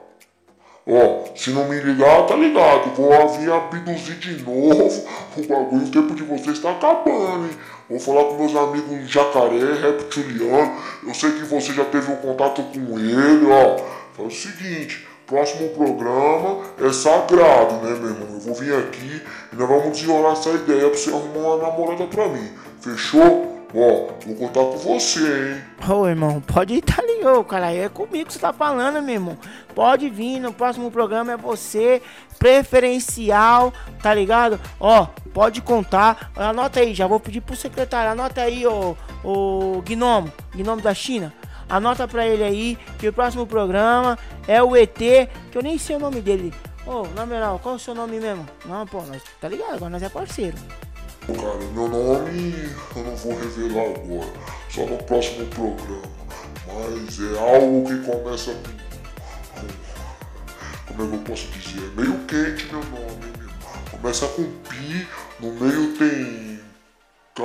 Ó, 0.85 1.23
se 1.33 1.51
não 1.51 1.65
me 1.69 1.79
ligar, 1.79 2.25
tá 2.25 2.35
ligado. 2.35 2.93
Vou 2.95 3.29
vir 3.29 3.51
abduzir 3.51 4.15
de 4.15 4.43
novo. 4.43 5.07
O 5.35 5.47
bagulho, 5.47 5.85
o 5.85 5.89
tempo 5.89 6.13
de 6.13 6.21
vocês 6.23 6.59
tá 6.59 6.71
acabando, 6.71 7.45
hein? 7.45 7.57
Vou 7.89 7.99
falar 7.99 8.25
com 8.25 8.35
meus 8.35 8.55
amigos 8.55 9.09
jacaré, 9.09 9.73
reptiliano. 9.81 10.77
Eu 11.07 11.13
sei 11.13 11.31
que 11.31 11.43
você 11.45 11.73
já 11.73 11.83
teve 11.85 12.11
um 12.11 12.17
contato 12.17 12.61
com 12.61 12.99
ele, 12.99 13.47
ó. 13.47 13.77
Faz 14.15 14.27
o 14.27 14.31
seguinte. 14.31 15.07
Próximo 15.27 15.69
programa 15.69 16.65
é 16.79 16.91
sagrado, 16.91 17.75
né, 17.75 17.97
meu 17.97 18.09
irmão? 18.09 18.27
Eu 18.33 18.39
vou 18.39 18.55
vir 18.55 18.75
aqui 18.75 19.21
e 19.51 19.55
nós 19.55 19.69
vamos 19.69 19.97
desenrolar 19.97 20.33
essa 20.33 20.49
ideia 20.49 20.89
pra 20.89 20.97
você 20.97 21.09
arrumar 21.09 21.55
uma 21.55 21.57
namorada 21.69 22.05
pra 22.07 22.27
mim. 22.27 22.49
Fechou? 22.81 23.53
Ó, 23.75 24.09
vou 24.23 24.35
contar 24.35 24.59
com 24.59 24.77
você, 24.77 25.19
hein? 25.19 25.61
Ô, 25.89 26.07
irmão, 26.07 26.39
pode 26.41 26.75
ir, 26.75 26.81
tá 26.81 27.01
ligado, 27.01 27.43
cara. 27.43 27.73
É 27.73 27.89
comigo 27.89 28.27
que 28.27 28.33
você 28.33 28.39
tá 28.39 28.53
falando, 28.53 29.01
meu 29.01 29.15
irmão. 29.15 29.37
Pode 29.73 30.09
vir, 30.09 30.39
no 30.39 30.53
próximo 30.53 30.91
programa 30.91 31.31
é 31.31 31.37
você, 31.37 32.01
preferencial, 32.37 33.73
tá 34.01 34.13
ligado? 34.13 34.59
Ó, 34.79 35.07
pode 35.33 35.61
contar. 35.61 36.31
Anota 36.35 36.81
aí, 36.81 36.93
já 36.93 37.07
vou 37.07 37.19
pedir 37.19 37.41
pro 37.41 37.55
secretário. 37.55 38.11
Anota 38.11 38.41
aí, 38.41 38.67
ô, 38.67 38.95
ô 39.23 39.81
Gnomo, 39.87 40.31
Gnomo 40.53 40.81
da 40.81 40.93
China. 40.93 41.33
Anota 41.69 42.07
pra 42.07 42.25
ele 42.27 42.43
aí 42.43 42.77
que 42.99 43.07
o 43.07 43.13
próximo 43.13 43.47
programa 43.47 44.17
é 44.47 44.61
o 44.61 44.75
ET, 44.75 44.97
que 44.97 45.57
eu 45.57 45.61
nem 45.61 45.77
sei 45.77 45.95
o 45.95 45.99
nome 45.99 46.21
dele. 46.21 46.53
Ô, 46.85 47.01
oh, 47.01 47.07
na 47.15 47.25
moral, 47.25 47.59
qual 47.63 47.75
é 47.75 47.77
o 47.77 47.79
seu 47.79 47.95
nome 47.95 48.19
mesmo? 48.19 48.45
Não, 48.65 48.85
pô, 48.85 49.01
nós, 49.03 49.21
tá 49.39 49.47
ligado? 49.47 49.75
Agora 49.75 49.89
nós 49.89 50.03
é 50.03 50.09
parceiro. 50.09 50.57
Cara, 51.25 51.57
meu 51.73 51.87
nome 51.87 52.53
eu 52.95 53.03
não 53.03 53.15
vou 53.15 53.33
revelar 53.39 53.95
agora, 53.95 54.33
só 54.69 54.85
no 54.85 54.97
próximo 55.03 55.45
programa. 55.47 56.23
Mas 56.67 57.19
é 57.21 57.39
algo 57.39 57.85
que 57.87 57.97
começa 58.05 58.53
com. 58.53 58.83
Como 60.87 61.03
é 61.03 61.07
que 61.07 61.15
eu 61.15 61.19
posso 61.19 61.47
dizer? 61.47 61.79
É 61.79 62.01
meio 62.01 62.19
quente 62.25 62.65
meu 62.65 62.83
nome, 62.83 63.31
meu. 63.39 63.49
Começa 63.91 64.27
com 64.27 64.43
Pi, 64.43 65.07
no 65.39 65.53
meio 65.53 65.97
tem 65.97 66.59
K. 67.35 67.43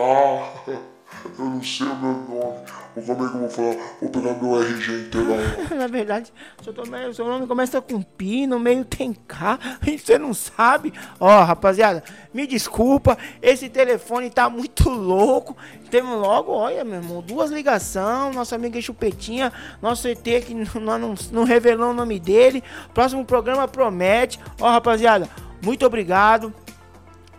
Eu 1.38 1.44
não 1.44 1.62
sei 1.62 1.86
o 1.86 1.96
meu 1.96 2.12
nome. 2.12 2.58
Ou 2.96 3.02
como 3.02 3.26
é 3.26 3.28
que 3.28 3.34
eu 3.34 3.40
vou 3.40 3.50
falar? 3.50 3.76
Vou 4.00 4.10
pegar 4.10 4.34
meu 4.34 4.60
RG 4.60 5.06
inteiro. 5.06 5.28
Na 5.76 5.86
verdade, 5.86 6.32
seu, 6.62 7.14
seu 7.14 7.26
nome 7.26 7.46
começa 7.46 7.80
com 7.80 8.02
Pi, 8.02 8.46
no 8.46 8.58
meio 8.58 8.84
tem 8.84 9.12
K, 9.12 9.58
e 9.86 9.98
você 9.98 10.18
não 10.18 10.34
sabe. 10.34 10.92
Ó, 11.18 11.44
rapaziada, 11.44 12.02
me 12.32 12.46
desculpa, 12.46 13.16
esse 13.40 13.68
telefone 13.68 14.30
tá 14.30 14.48
muito 14.48 14.88
louco. 14.88 15.56
Temos 15.90 16.20
logo, 16.20 16.52
olha, 16.52 16.84
meu 16.84 16.96
irmão, 16.96 17.22
duas 17.22 17.50
ligações. 17.50 18.34
Nossa 18.34 18.54
amiga 18.54 18.80
Chupetinha, 18.80 19.52
nosso 19.80 20.08
ET 20.08 20.22
que 20.22 20.54
não, 20.54 21.14
não 21.32 21.44
revelou 21.44 21.90
o 21.90 21.94
nome 21.94 22.18
dele. 22.18 22.62
Próximo 22.92 23.24
programa 23.24 23.66
promete. 23.66 24.38
Ó, 24.60 24.68
rapaziada, 24.70 25.28
muito 25.62 25.86
obrigado. 25.86 26.52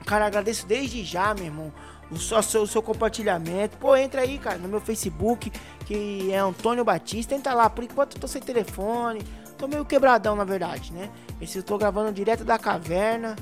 Cara, 0.05 0.25
agradeço 0.25 0.65
desde 0.65 1.03
já, 1.03 1.33
meu 1.33 1.45
irmão 1.45 1.73
o 2.11 2.17
seu, 2.17 2.65
seu 2.65 2.81
compartilhamento. 2.81 3.77
Pô, 3.77 3.95
entra 3.95 4.21
aí, 4.21 4.37
cara, 4.37 4.57
no 4.57 4.67
meu 4.67 4.81
Facebook, 4.81 5.51
que 5.85 6.31
é 6.31 6.37
Antônio 6.37 6.83
Batista. 6.83 7.35
Entra 7.35 7.53
lá, 7.53 7.69
por 7.69 7.83
enquanto 7.83 8.15
eu 8.15 8.21
tô 8.21 8.27
sem 8.27 8.41
telefone. 8.41 9.21
Tô 9.57 9.67
meio 9.67 9.85
quebradão, 9.85 10.35
na 10.35 10.43
verdade, 10.43 10.93
né? 10.93 11.09
Esse 11.41 11.59
eu 11.59 11.63
tô 11.63 11.77
gravando 11.77 12.11
direto 12.11 12.43
da 12.43 12.57
caverna. 12.57 13.35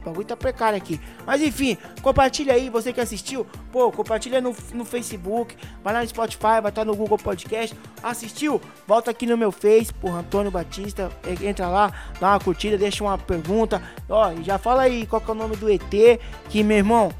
O 0.00 0.04
bagulho 0.04 0.26
tá 0.26 0.36
precário 0.36 0.76
aqui. 0.76 1.00
Mas 1.26 1.42
enfim, 1.42 1.76
compartilha 2.00 2.54
aí, 2.54 2.70
você 2.70 2.92
que 2.92 3.00
assistiu. 3.00 3.44
Pô, 3.72 3.90
compartilha 3.90 4.40
no, 4.40 4.54
no 4.72 4.84
Facebook. 4.84 5.56
Vai 5.82 5.92
lá 5.92 6.00
no 6.00 6.08
Spotify, 6.08 6.40
vai 6.40 6.58
estar 6.58 6.72
tá 6.72 6.84
no 6.84 6.94
Google 6.94 7.18
Podcast. 7.18 7.76
Assistiu? 8.02 8.60
Volta 8.86 9.10
aqui 9.10 9.26
no 9.26 9.36
meu 9.36 9.50
Face, 9.50 9.92
por 9.92 10.10
Antônio 10.10 10.50
Batista. 10.50 11.10
Entra 11.42 11.68
lá, 11.68 11.92
dá 12.20 12.28
uma 12.28 12.40
curtida, 12.40 12.78
deixa 12.78 13.02
uma 13.02 13.18
pergunta. 13.18 13.82
Ó, 14.08 14.32
já 14.42 14.56
fala 14.56 14.82
aí 14.82 15.04
qual 15.06 15.20
que 15.20 15.28
é 15.28 15.32
o 15.32 15.36
nome 15.36 15.56
do 15.56 15.68
ET. 15.68 15.82
Que, 16.48 16.62
meu 16.62 16.76
irmão, 16.76 17.12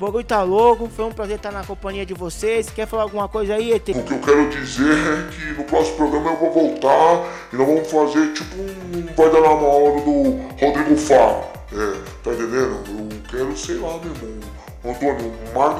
o 0.00 0.06
bagulho 0.06 0.24
tá 0.24 0.42
louco, 0.42 0.88
foi 0.88 1.04
um 1.04 1.12
prazer 1.12 1.36
estar 1.36 1.52
na 1.52 1.62
companhia 1.62 2.06
de 2.06 2.14
vocês. 2.14 2.70
Quer 2.70 2.86
falar 2.86 3.02
alguma 3.02 3.28
coisa 3.28 3.56
aí, 3.56 3.70
ET? 3.70 3.86
O 3.90 4.02
que 4.02 4.14
eu 4.14 4.18
quero 4.18 4.48
dizer 4.48 4.94
é 4.94 5.30
que 5.30 5.52
no 5.52 5.64
próximo 5.64 5.98
programa 5.98 6.30
eu 6.30 6.38
vou 6.38 6.50
voltar 6.50 7.28
e 7.52 7.56
nós 7.56 7.66
vamos 7.66 7.90
fazer 7.90 8.32
tipo 8.32 8.56
um 8.56 9.14
Vai 9.14 9.30
Dar 9.30 9.42
Na 9.42 9.50
Hora 9.50 10.00
do 10.00 10.40
Rodrigo 10.58 10.96
Faro. 10.96 11.44
É, 11.70 12.00
tá 12.24 12.32
entendendo? 12.32 12.82
Eu 12.88 13.08
quero, 13.30 13.54
sei 13.54 13.76
lá, 13.76 13.98
meu 13.98 14.14
irmão. 14.14 14.40
Antônio, 14.86 15.34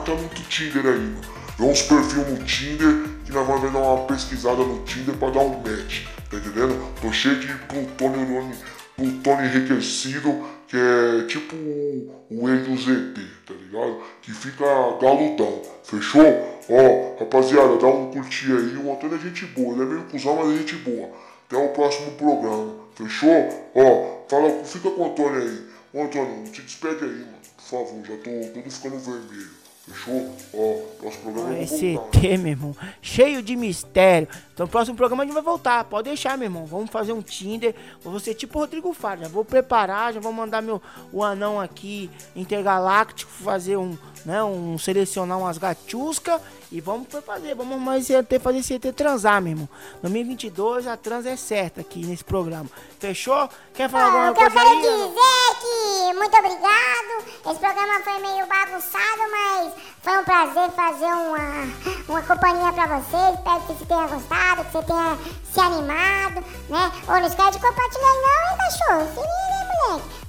tá 0.05 0.15
muito 0.15 0.43
Tinder 0.51 0.85
aí, 0.85 0.99
mano. 0.99 1.21
Vê 1.59 1.65
uns 1.65 1.81
perfil 1.81 2.25
no 2.25 2.45
Tinder 2.45 3.03
que 3.25 3.33
nós 3.33 3.47
vamos 3.47 3.73
dar 3.73 3.79
uma 3.79 4.05
pesquisada 4.05 4.63
no 4.63 4.83
Tinder 4.85 5.15
pra 5.15 5.31
dar 5.31 5.41
um 5.41 5.57
match, 5.61 6.05
tá 6.31 6.37
entendendo? 6.37 6.79
Tô 7.01 7.11
cheio 7.11 7.41
de 7.41 7.47
plutônio, 7.47 8.51
plutônio 8.99 9.47
enriquecido, 9.47 10.45
que 10.71 10.77
é 10.77 11.27
tipo 11.27 11.57
o 11.57 12.77
ZT, 12.77 13.21
tá 13.45 13.55
ligado? 13.55 14.01
Que 14.23 14.33
fica 14.33 14.65
galudão, 15.03 15.63
fechou? 15.83 16.23
Ó, 16.69 17.19
rapaziada, 17.19 17.77
dá 17.77 17.89
um 17.89 18.13
curtir 18.13 18.53
aí, 18.53 18.77
o 18.77 18.93
Antônio 18.93 19.17
é 19.17 19.19
gente 19.19 19.47
boa, 19.47 19.75
ele 19.75 19.83
é 19.83 19.87
meio 19.87 20.05
cuzão, 20.05 20.37
mas 20.37 20.55
é 20.55 20.59
gente 20.59 20.77
boa. 20.77 21.11
Até 21.49 21.57
o 21.57 21.71
próximo 21.71 22.13
programa, 22.13 22.77
fechou? 22.95 23.49
Ó, 23.75 24.29
fala, 24.29 24.65
fica 24.65 24.89
com 24.93 25.03
o 25.03 25.07
Antônio 25.07 25.43
aí. 25.43 25.67
Ô 25.93 26.05
Antônio, 26.05 26.45
te 26.45 26.63
despede 26.63 27.05
aí, 27.05 27.19
mano, 27.19 27.39
por 27.57 27.65
favor, 27.65 28.05
já 28.07 28.17
tô 28.19 28.53
tudo 28.55 28.71
ficando 28.71 28.99
vermelho. 29.01 29.60
Fechou? 29.91 30.37
Ó, 30.55 31.01
próximo 31.01 31.23
programa 31.25 31.51
ah, 31.51 31.63
Esse 31.63 31.97
ET, 31.97 32.39
meu 32.39 32.53
irmão, 32.53 32.77
cheio 33.03 33.43
de 33.43 33.57
mistério. 33.57 34.29
Então, 34.55 34.69
próximo 34.69 34.97
programa 34.97 35.25
a 35.25 35.27
gente 35.27 35.35
vai 35.35 35.43
voltar. 35.43 35.85
Pode 35.85 36.09
deixar, 36.09 36.39
meu 36.39 36.47
irmão. 36.47 36.65
Vamos 36.65 36.91
fazer 36.91 37.13
um 37.13 37.21
Tinder. 37.21 37.75
Vou 38.03 38.21
ser 38.21 38.35
tipo 38.35 38.59
o 38.59 38.63
Rodrigo 38.63 38.93
Faro. 38.93 39.23
Já 39.23 39.29
vou 39.29 39.45
preparar, 39.45 40.13
já 40.13 40.21
vou 40.21 40.33
mandar 40.33 40.63
meu 40.63 40.81
o 41.13 41.25
anão 41.25 41.61
aqui 41.61 42.09
intergaláctico 42.37 43.31
fazer 43.33 43.77
um, 43.77 43.99
né, 44.25 44.43
um 44.43 44.79
selecionar 44.79 45.39
umas 45.39 45.59
gatiuscas 45.59 46.41
e 46.73 46.81
vamos 46.81 47.09
fazer, 47.27 47.55
vamos 47.55 47.81
mais 47.81 48.07
ter 48.29 48.41
fazer 48.41 48.59
esse 48.59 48.75
ET 48.75 48.95
transar, 48.95 49.43
meu 49.43 49.53
irmão. 49.53 49.69
2022 50.03 50.87
a 50.87 50.97
trans 50.97 51.27
é 51.27 51.37
certa 51.37 51.81
aqui 51.81 52.07
nesse 52.07 52.23
programa. 52.23 52.71
Fechou? 53.01 53.49
Quer 53.75 53.91
falar 53.91 54.11
Bom, 54.11 54.19
alguma 54.19 54.35
coisa 54.35 54.61
aí? 54.61 54.77
Eu 54.77 54.83
quero 54.83 55.09
dizer 55.09 55.21
é 55.21 55.55
que 55.61 56.19
muito 56.19 56.37
obrigado. 56.37 57.51
Esse 57.51 57.59
programa 57.59 58.01
foi 58.05 58.19
meio 58.21 58.47
bagunçado, 58.47 59.31
mas 59.33 59.73
foi 60.03 60.19
um 60.19 60.25
prazer 60.25 60.71
fazer 60.71 61.07
uma, 61.07 61.69
uma 62.09 62.23
companhia 62.23 62.73
pra 62.73 62.87
vocês. 62.87 63.35
Espero 63.35 63.61
que 63.63 63.73
você 63.73 63.87
tenha 63.87 64.07
gostado, 64.07 64.65
que 64.65 64.73
você 64.73 64.83
tenha 64.85 65.19
se 65.53 65.61
animado, 65.61 66.45
né? 66.69 66.93
Ô, 67.09 67.13
não 67.13 67.27
esquece 67.27 67.53
de 67.53 67.59
compartilhar 67.59 68.15
não, 68.15 68.53
hein, 68.53 68.59
cachorro? 68.59 69.09
Se 69.15 69.21
liga, 69.21 69.60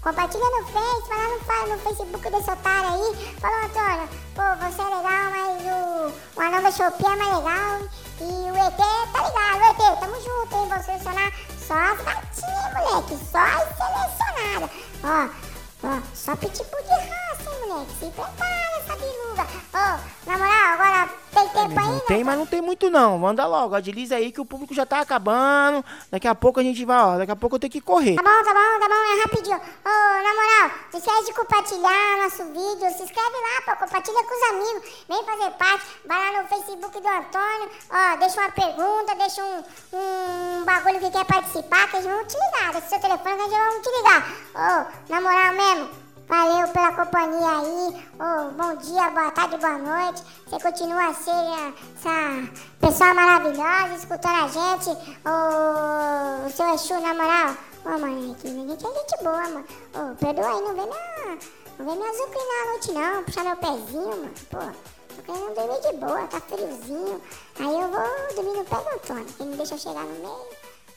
Compartilha 0.02 0.44
no 0.44 0.68
Face, 0.68 1.08
vai 1.08 1.18
lá 1.18 1.68
no, 1.68 1.76
no 1.76 1.82
Facebook 1.82 2.30
desse 2.32 2.50
otário 2.50 2.90
aí. 2.90 3.36
Fala, 3.40 3.66
Antônio, 3.66 4.10
pô, 4.34 4.42
você 4.66 4.82
é 4.82 4.86
legal, 4.86 5.30
mas 5.32 5.62
o, 5.62 6.40
o 6.40 6.42
anão 6.42 6.64
da 6.64 6.72
Shopee 6.72 7.06
é 7.06 7.16
mais 7.16 7.38
legal. 7.38 7.80
E 8.20 8.52
o 8.52 8.56
ET, 8.56 8.78
tá 8.78 9.24
ligado, 9.24 9.60
o 9.60 9.66
ET, 9.70 10.00
tamo 10.00 10.16
junto, 10.16 10.56
hein? 10.56 10.70
Vou 10.70 10.84
selecionar 10.84 11.32
só 11.68 11.74
as 11.76 12.02
gatinhas, 12.02 12.74
moleque, 12.74 13.18
só 13.32 13.40
as 13.40 13.68
selecionadas. 13.78 14.70
Ó, 15.04 15.88
ó, 15.88 16.00
só 16.16 16.36
pitbull 16.36 16.82
de 16.84 16.90
raça, 16.90 17.50
hein, 17.52 17.68
moleque. 17.68 17.94
Se 18.00 18.12
prepara 18.12 18.80
essa 18.80 18.96
biluga. 18.96 19.48
Ô, 19.74 20.30
na 20.30 20.38
moral, 20.38 20.74
agora 20.74 21.10
tem 21.34 21.48
tempo 21.50 21.80
ainda? 21.80 21.91
Tem, 22.08 22.24
mas 22.24 22.38
não 22.38 22.46
tem 22.46 22.62
muito 22.62 22.90
não. 22.90 23.18
Manda 23.18 23.46
logo, 23.46 23.76
agiliza 23.76 24.16
aí 24.16 24.32
que 24.32 24.42
o 24.42 24.46
público 24.46 24.74
já 24.74 24.86
tá 24.86 25.02
acabando. 25.02 25.84
Daqui 26.10 26.28
a 26.28 26.36
pouco 26.36 26.60
a 26.60 26.64
gente 26.64 26.84
vai, 26.86 26.98
ó. 26.98 27.18
Daqui 27.18 27.32
a 27.32 27.36
pouco 27.36 27.56
eu 27.56 27.60
tenho 27.60 27.72
que 27.72 27.82
correr. 27.82 28.16
Tá 28.16 28.24
bom, 28.24 28.44
tá 28.44 28.54
bom, 28.54 28.80
tá 28.80 28.88
bom, 28.88 28.96
é 28.96 29.22
rapidinho. 29.24 29.58
Ô, 29.58 29.90
na 29.90 30.34
moral, 30.34 30.78
não 30.92 31.00
esquece 31.00 31.26
de 31.26 31.34
compartilhar 31.34 32.18
nosso 32.24 32.44
vídeo. 32.46 32.98
Se 32.98 33.04
inscreve 33.04 33.36
lá, 33.36 33.62
pô, 33.66 33.86
compartilha 33.86 34.24
com 34.24 34.36
os 34.36 34.50
amigos. 34.50 35.06
Vem 35.08 35.24
fazer 35.26 35.52
parte. 35.52 35.86
Vai 36.06 36.32
lá 36.32 36.42
no 36.42 36.48
Facebook 36.48 37.00
do 37.00 37.08
Antônio. 37.08 37.70
Ó, 37.90 38.18
deixa 38.18 38.42
uma 38.42 38.52
pergunta, 38.52 39.16
deixa 39.16 39.44
um, 39.44 39.64
um 39.94 40.64
bagulho 40.66 41.00
que 41.00 41.12
quer 41.12 41.26
participar, 41.26 41.88
que 41.90 41.98
eles 41.98 42.08
vão 42.08 42.26
te 42.26 42.36
ligar. 42.36 42.72
Deixa 42.74 42.88
seu 42.88 43.00
telefone 43.00 43.36
que 43.36 43.42
eles 43.44 43.58
vão 43.58 43.82
te 43.82 43.90
ligar. 43.98 44.32
Ô, 44.56 45.12
na 45.14 45.22
moral 45.22 45.54
mesmo. 45.54 46.01
Valeu 46.32 46.66
pela 46.70 46.94
companhia 46.94 47.60
aí. 47.60 48.08
Oh, 48.18 48.52
bom 48.52 48.74
dia, 48.78 49.10
boa 49.10 49.32
tarde, 49.32 49.58
boa 49.58 49.78
noite. 49.78 50.24
Você 50.48 50.60
continua 50.62 51.10
a 51.10 51.14
ser 51.14 51.30
essa 52.00 52.50
pessoa 52.80 53.14
maravilhosa, 53.14 53.96
escutando 53.96 54.46
a 54.46 54.48
gente. 54.48 54.98
Oh, 55.26 56.48
o 56.48 56.50
seu 56.50 56.74
Exu, 56.74 57.02
na 57.02 57.14
moral. 57.14 57.52
Ô, 57.84 57.90
oh, 57.90 58.00
mano, 58.00 58.32
aqui, 58.32 58.48
gente 58.48 58.86
é 58.86 58.94
gente 58.94 59.22
boa, 59.22 59.42
mano. 59.42 59.66
Oh, 59.94 60.16
perdoa 60.16 60.48
aí, 60.48 60.62
não 60.62 60.74
vem 60.74 60.88
na... 60.88 61.38
Não 61.78 61.86
vem 61.86 61.98
me 61.98 62.10
azucrinar 62.10 62.62
à 62.62 62.66
noite, 62.70 62.92
não. 62.94 63.24
Puxar 63.26 63.44
meu 63.44 63.58
pezinho, 63.58 64.08
mano. 64.08 64.32
Pô, 64.50 64.60
tô 65.14 65.22
querendo 65.24 65.54
dormir 65.54 65.82
de 65.82 65.98
boa, 65.98 66.28
tá 66.28 66.40
friozinho. 66.40 67.22
Aí 67.60 67.74
eu 67.74 67.90
vou 67.90 68.36
dormir 68.36 68.58
no 68.58 68.64
pé 68.64 68.78
do 68.78 68.96
Antônio, 68.96 69.26
que 69.26 69.44
não 69.44 69.58
deixa 69.58 69.78
chegar 69.78 70.06
no 70.06 70.14
meio. 70.14 70.48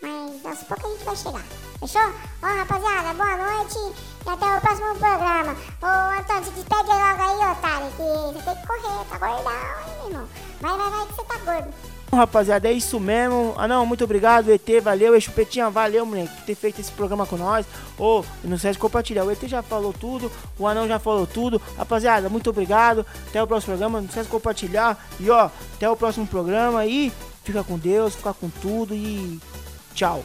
Mas 0.00 0.46
aos 0.46 0.62
poucos 0.62 0.84
a 0.84 0.88
gente 0.90 1.04
vai 1.04 1.16
chegar. 1.16 1.44
Fechou? 1.80 2.14
Ó, 2.40 2.46
rapaziada, 2.46 3.14
boa 3.14 3.36
noite 3.36 4.13
e 4.24 4.28
até 4.28 4.56
o 4.56 4.60
próximo 4.60 4.94
programa. 4.94 5.56
Ô, 5.82 6.20
Antônio, 6.20 6.44
se 6.44 6.50
despede 6.50 6.88
logo 6.88 7.22
aí, 7.22 7.52
otário, 7.52 7.90
que 7.90 8.02
você 8.02 8.44
tem 8.44 8.56
que 8.56 8.66
correr, 8.66 9.04
tá 9.10 9.18
gordão, 9.18 9.52
hein, 9.52 9.94
meu 9.98 10.06
irmão? 10.08 10.28
Vai, 10.60 10.76
vai, 10.76 10.90
vai, 10.90 11.06
que 11.06 11.14
você 11.14 11.24
tá 11.24 11.38
gordo. 11.38 11.74
Rapaziada, 12.14 12.68
é 12.68 12.72
isso 12.72 13.00
mesmo. 13.00 13.54
Ah, 13.56 13.66
não, 13.66 13.84
muito 13.84 14.04
obrigado, 14.04 14.52
ET, 14.52 14.66
valeu. 14.82 15.20
Chupetinha, 15.20 15.68
valeu, 15.68 16.06
moleque, 16.06 16.32
por 16.32 16.44
ter 16.44 16.54
feito 16.54 16.80
esse 16.80 16.92
programa 16.92 17.26
com 17.26 17.36
nós. 17.36 17.66
Oh, 17.98 18.22
não 18.44 18.56
esquece 18.56 18.74
de 18.74 18.78
compartilhar. 18.78 19.24
O 19.24 19.30
ET 19.30 19.42
já 19.46 19.62
falou 19.62 19.92
tudo, 19.92 20.30
o 20.58 20.66
Anão 20.66 20.86
já 20.86 20.98
falou 20.98 21.26
tudo. 21.26 21.60
Rapaziada, 21.76 22.28
muito 22.28 22.50
obrigado. 22.50 23.04
Até 23.28 23.42
o 23.42 23.46
próximo 23.46 23.72
programa. 23.72 24.00
Não 24.00 24.06
esquece 24.06 24.26
de 24.26 24.32
compartilhar. 24.32 25.06
E 25.18 25.28
ó, 25.28 25.50
até 25.74 25.88
o 25.90 25.96
próximo 25.96 26.26
programa. 26.26 26.86
E 26.86 27.12
fica 27.42 27.64
com 27.64 27.76
Deus, 27.78 28.14
fica 28.14 28.32
com 28.32 28.48
tudo. 28.48 28.94
E 28.94 29.40
tchau. 29.94 30.24